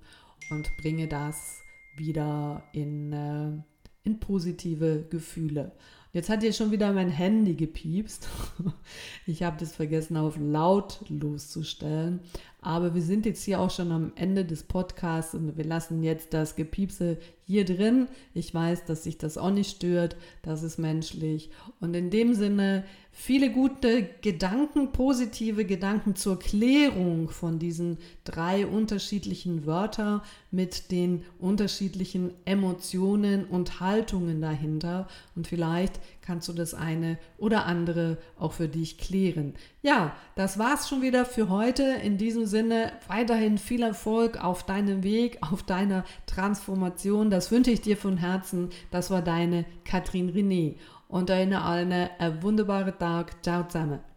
und 0.50 0.70
bringe 0.78 1.08
das 1.08 1.60
wieder 1.98 2.64
in, 2.74 3.14
äh, 3.14 3.52
in 4.04 4.20
positive 4.20 5.06
Gefühle. 5.10 5.74
Jetzt 6.16 6.30
hat 6.30 6.44
hier 6.44 6.54
schon 6.54 6.72
wieder 6.72 6.94
mein 6.94 7.10
Handy 7.10 7.56
gepiepst. 7.56 8.30
Ich 9.28 9.44
habe 9.44 9.58
das 9.60 9.76
vergessen 9.76 10.16
auf 10.18 10.38
laut 10.40 11.00
loszustellen. 11.10 12.20
Aber 12.66 12.96
wir 12.96 13.04
sind 13.04 13.28
jetzt 13.28 13.44
hier 13.44 13.60
auch 13.60 13.70
schon 13.70 13.92
am 13.92 14.12
Ende 14.16 14.44
des 14.44 14.64
Podcasts 14.64 15.36
und 15.36 15.56
wir 15.56 15.66
lassen 15.66 16.02
jetzt 16.02 16.34
das 16.34 16.56
Gepiepse 16.56 17.20
hier 17.46 17.64
drin. 17.64 18.08
Ich 18.34 18.52
weiß, 18.54 18.86
dass 18.86 19.04
sich 19.04 19.20
das 19.20 19.38
auch 19.38 19.52
nicht 19.52 19.76
stört. 19.76 20.16
Das 20.42 20.64
ist 20.64 20.80
menschlich. 20.80 21.52
Und 21.80 21.96
in 21.96 22.10
dem 22.10 22.34
Sinne 22.34 22.84
viele 23.12 23.52
gute 23.52 24.10
Gedanken, 24.22 24.92
positive 24.92 25.64
Gedanken 25.64 26.16
zur 26.16 26.40
Klärung 26.40 27.30
von 27.30 27.60
diesen 27.60 27.98
drei 28.24 28.66
unterschiedlichen 28.66 29.66
Wörtern 29.68 30.22
mit 30.50 30.92
den 30.92 31.24
unterschiedlichen 31.40 32.34
Emotionen 32.46 33.46
und 33.46 33.80
Haltungen 33.80 34.42
dahinter. 34.42 35.08
Und 35.36 35.48
vielleicht 35.48 36.00
kannst 36.22 36.50
du 36.50 36.54
das 36.54 36.74
eine 36.74 37.20
oder 37.38 37.66
andere 37.68 38.18
auch 38.40 38.54
für 38.54 38.68
dich 38.68 38.98
klären. 38.98 39.54
Ja, 39.84 40.16
das 40.36 40.58
war's 40.58 40.90
schon 40.90 41.04
wieder 41.04 41.26
für 41.26 41.50
heute. 41.50 41.84
In 42.04 42.18
diesem 42.18 42.48
Sinne 42.48 42.55
weiterhin 43.08 43.58
viel 43.58 43.84
Erfolg 43.84 44.44
auf 44.44 44.64
deinem 44.64 45.04
Weg, 45.04 45.38
auf 45.42 45.64
deiner 45.64 46.04
Transformation. 46.26 47.30
Das 47.30 47.52
wünsche 47.52 47.72
ich 47.72 47.82
dir 47.82 47.98
von 47.98 48.18
Herzen. 48.18 48.70
Das 48.92 49.12
war 49.12 49.22
deine 49.22 49.66
Katrin 49.84 50.32
René 50.32 50.76
und 51.08 51.30
eine, 51.32 51.66
eine, 51.66 52.12
einen 52.20 52.44
wunderbaren 52.44 52.98
Tag. 52.98 53.44
Ciao 53.44 53.64
zusammen. 53.68 54.15